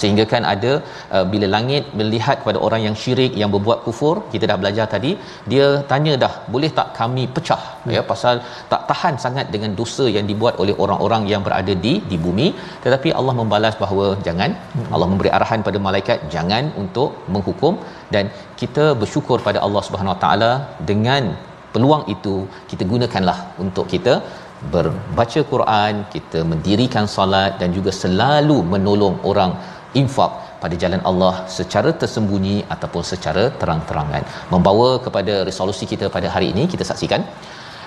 sehingga 0.00 0.24
kan 0.32 0.42
ada 0.52 0.72
uh, 1.16 1.24
bila 1.32 1.46
langit 1.54 1.84
melihat 2.00 2.36
kepada 2.42 2.58
orang 2.66 2.82
yang 2.86 2.96
syirik 3.02 3.32
yang 3.42 3.50
berbuat 3.54 3.78
kufur 3.86 4.14
kita 4.32 4.44
dah 4.50 4.58
belajar 4.62 4.86
tadi 4.94 5.12
dia 5.52 5.66
tanya 5.92 6.14
dah 6.24 6.32
boleh 6.54 6.70
tak 6.78 6.88
kami 7.00 7.24
pecah 7.36 7.62
hmm. 7.68 7.92
ya 7.96 8.02
pasal 8.12 8.34
tak 8.72 8.82
tahan 8.90 9.16
sangat 9.24 9.46
dengan 9.54 9.72
dosa 9.80 10.06
yang 10.16 10.26
dibuat 10.30 10.56
oleh 10.64 10.76
orang-orang 10.84 11.24
yang 11.32 11.44
berada 11.46 11.74
di 11.86 11.94
di 12.10 12.18
bumi 12.26 12.48
tetapi 12.86 13.10
Allah 13.20 13.36
membalas 13.40 13.76
bahawa 13.84 14.08
jangan 14.26 14.50
hmm. 14.76 14.90
Allah 14.94 15.08
memberi 15.12 15.32
arahan 15.38 15.62
pada 15.68 15.80
malaikat 15.88 16.18
jangan 16.36 16.66
untuk 16.84 17.10
menghukum 17.36 17.76
dan 18.16 18.26
kita 18.60 18.84
bersyukur 19.02 19.38
pada 19.48 19.58
Allah 19.66 19.82
Subhanahu 19.88 20.14
Wa 20.16 20.20
Taala 20.26 20.52
dengan 20.90 21.24
peluang 21.74 22.04
itu 22.14 22.34
kita 22.70 22.84
gunakanlah 22.92 23.38
untuk 23.64 23.86
kita 23.92 24.14
berbaca 24.74 25.40
Quran, 25.52 25.94
kita 26.14 26.40
mendirikan 26.52 27.06
solat 27.16 27.58
dan 27.60 27.70
juga 27.76 27.90
selalu 28.02 28.58
menolong 28.74 29.16
orang 29.30 29.52
infak 30.00 30.32
pada 30.62 30.74
jalan 30.82 31.02
Allah 31.10 31.34
secara 31.56 31.90
tersembunyi 32.02 32.56
ataupun 32.74 33.02
secara 33.12 33.44
terang-terangan. 33.60 34.22
Membawa 34.52 34.90
kepada 35.06 35.34
resolusi 35.48 35.86
kita 35.92 36.08
pada 36.16 36.30
hari 36.34 36.48
ini 36.54 36.64
kita 36.74 36.86
saksikan 36.90 37.22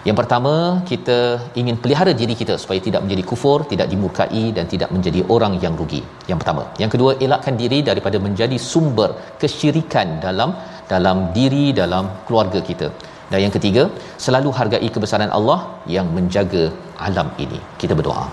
yang 0.08 0.18
pertama, 0.20 0.52
kita 0.90 1.18
ingin 1.60 1.76
pelihara 1.84 2.12
diri 2.20 2.34
kita 2.42 2.56
supaya 2.62 2.80
tidak 2.88 3.02
menjadi 3.06 3.24
kufur, 3.30 3.60
tidak 3.72 3.88
dimurkai 3.92 4.44
dan 4.58 4.66
tidak 4.74 4.90
menjadi 4.96 5.22
orang 5.36 5.54
yang 5.64 5.74
rugi. 5.80 6.02
Yang 6.30 6.40
pertama. 6.42 6.64
Yang 6.82 6.92
kedua, 6.94 7.12
elakkan 7.26 7.56
diri 7.62 7.80
daripada 7.90 8.18
menjadi 8.26 8.58
sumber 8.72 9.10
kesyirikan 9.42 10.22
dalam 10.26 10.54
dalam 10.92 11.18
diri 11.38 11.74
dalam 11.82 12.06
keluarga 12.28 12.62
kita. 12.70 12.88
Dan 13.31 13.39
yang 13.47 13.55
ketiga, 13.57 13.83
selalu 14.27 14.51
hargai 14.59 14.89
kebesaran 14.95 15.31
Allah 15.39 15.59
yang 15.97 16.07
menjaga 16.19 16.65
alam 17.09 17.31
ini. 17.47 17.61
Kita 17.83 17.95
berdoa. 17.99 18.27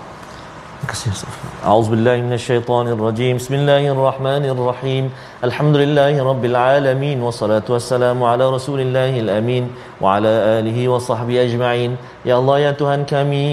أعوذ 1.65 1.87
بالله 1.89 2.17
من 2.21 2.33
الشيطان 2.37 2.87
الرجيم 2.87 3.41
بسم 3.41 3.53
الله 3.53 3.83
الرحمن 3.97 4.43
الرحيم 4.45 5.05
الحمد 5.43 5.75
لله 5.75 6.13
رب 6.23 6.43
العالمين 6.45 7.17
والصلاة 7.25 7.65
والسلام 7.65 8.23
على 8.23 8.45
رسول 8.55 8.79
الله 8.85 9.19
الأمين 9.25 9.63
وعلى 10.01 10.33
آله 10.61 10.77
وصحبه 10.87 11.35
أجمعين 11.49 11.91
يا 12.29 12.37
الله 12.37 12.57
يا 12.59 12.71
Tuhan 12.77 13.09
kami 13.09 13.45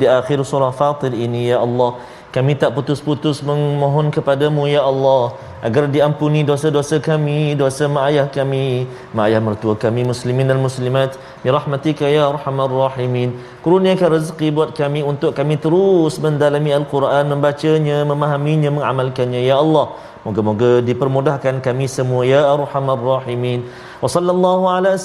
di 0.00 0.08
akhir 0.08 0.40
surah 0.40 0.72
Fatir 0.72 1.12
ini 1.12 1.52
ya 1.52 1.60
Allah 1.60 2.00
kami 2.29 2.53
tak 2.53 2.77
putus-putus 2.77 3.41
memohon 3.41 4.13
kepadamu 4.13 4.69
ya 4.69 4.85
Allah 4.85 5.33
agar 5.65 5.89
diampuni 5.89 6.45
dosa-dosa 6.45 7.01
kami, 7.01 7.57
dosa 7.57 7.89
mak 7.89 8.03
ayah 8.13 8.27
kami, 8.29 8.85
mak 9.11 9.33
ayah 9.33 9.41
mertua 9.41 9.73
kami 9.75 10.05
muslimin 10.05 10.45
dan 10.45 10.61
muslimat. 10.61 11.17
Ya 11.41 11.51
rahmatika 11.51 12.05
ya 12.05 12.29
arhamar 12.29 12.69
rahimin. 12.69 13.33
Kurniakan 13.65 14.21
rezeki 14.21 14.53
buat 14.53 14.71
kami 14.77 15.01
untuk 15.01 15.33
kami 15.33 15.57
terus 15.57 16.21
mendalami 16.21 16.69
Al-Quran, 16.69 17.33
membacanya, 17.33 18.05
memahaminya, 18.05 18.69
mengamalkannya 18.77 19.41
ya 19.43 19.57
Allah. 19.57 19.97
Moga-moga 20.21 20.85
dipermudahkan 20.85 21.65
kami 21.65 21.89
semua 21.89 22.23
ya 22.29 22.45
arhamar 22.45 22.99
rahimin. 22.99 23.65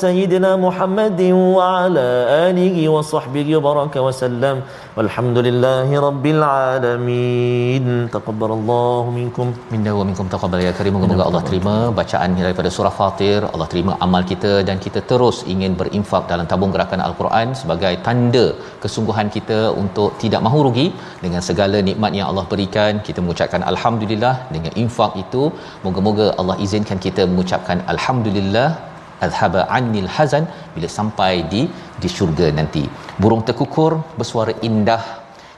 Sayyidina 0.03 0.51
Muhammadin 0.65 1.35
wa 1.55 1.63
ala 1.85 2.05
alihi 2.49 2.83
wa 2.95 3.01
sahbihi 3.13 3.59
baraka 3.67 3.99
wa 4.07 4.13
sallam. 4.21 4.57
Walhamdulillahi 4.99 5.95
rabbil 6.05 6.43
alamin. 6.51 7.87
Taqabbalallahu 8.17 9.15
minkum. 9.17 9.49
Minna 9.73 9.95
wa 9.99 10.05
minkum 10.11 10.29
taqabbal 10.35 10.35
taqabbal 10.35 10.63
ya 10.67 10.73
karim. 10.79 10.95
Moga-moga 10.97 11.25
Allah 11.27 11.43
terima 11.49 11.75
bacaan 11.99 12.39
daripada 12.45 12.71
surah 12.77 12.95
Fatir. 13.01 13.41
Allah 13.53 13.69
terima 13.73 13.99
amal 14.07 14.23
kita 14.31 14.53
dan 14.69 14.79
kita 14.87 15.03
terus 15.11 15.43
ingin 15.55 15.75
berinfak 15.81 16.31
dalam 16.31 16.47
tabung 16.53 16.71
gerakan 16.77 17.03
Al-Quran 17.09 17.59
sebagai 17.63 17.93
tanda 18.07 18.47
kesungguhan 18.87 19.27
kita 19.39 19.61
untuk 19.83 20.11
tidak 20.23 20.41
mahu 20.47 20.63
rugi. 20.69 20.89
Dengan 21.25 21.43
segala 21.51 21.83
nikmat 21.91 22.15
yang 22.21 22.29
Allah 22.31 22.47
berikan 22.55 23.03
kita 23.11 23.19
mengucapkan 23.27 23.67
alhamdulillah. 23.75 24.35
Dengan 24.55 24.73
infak 24.85 25.19
itu 25.27 25.45
moga-moga 25.83 26.29
Allah 26.41 26.59
izinkan 26.67 27.01
kita 27.09 27.25
mengucapkan 27.33 27.83
alhamdulillah 27.95 28.71
azhaba 29.27 29.61
annil 29.79 30.09
hazan 30.17 30.47
bila 30.75 30.89
sampai 30.99 31.35
di 31.53 31.63
di 32.03 32.09
syurga 32.17 32.49
nanti 32.59 32.85
burung 33.23 33.43
terkukur 33.49 33.93
bersuara 34.19 34.55
indah 34.69 35.03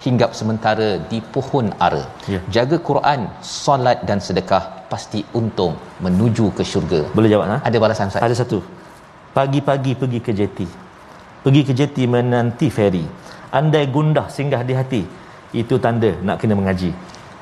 hinggap 0.07 0.31
sementara 0.39 0.89
di 1.11 1.19
pohon 1.35 1.67
ara. 1.87 2.05
Ya. 2.33 2.41
Jaga 2.57 2.77
Quran, 2.89 3.21
solat 3.43 4.07
dan 4.09 4.19
sedekah 4.27 4.87
pasti 4.93 5.21
untung 5.41 5.75
menuju 6.05 6.55
ke 6.57 6.63
syurga. 6.63 7.01
Boleh 7.17 7.31
jawab 7.33 7.47
ha? 7.53 7.59
Ada 7.69 7.77
balasan 7.83 8.11
Ustaz? 8.13 8.23
Ada 8.23 8.37
satu. 8.43 8.59
Pagi-pagi 9.37 9.93
pergi 10.01 10.21
ke 10.27 10.33
jeti. 10.41 10.69
Pergi 11.45 11.63
ke 11.69 11.73
jeti 11.81 12.05
menanti 12.15 12.69
feri. 12.77 13.05
Andai 13.59 13.85
gundah 13.97 14.27
singgah 14.37 14.63
di 14.69 14.75
hati, 14.79 15.03
itu 15.61 15.75
tanda 15.85 16.11
nak 16.27 16.39
kena 16.43 16.55
mengaji. 16.59 16.91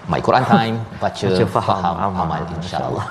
My 0.09 0.21
Quran 0.21 0.45
Time, 0.45 0.77
baca, 1.01 1.27
Baca, 1.29 1.45
faham, 1.57 1.81
faham, 1.81 1.97
amal. 2.07 2.25
amal 2.25 2.41
insya-Allah. 2.61 3.07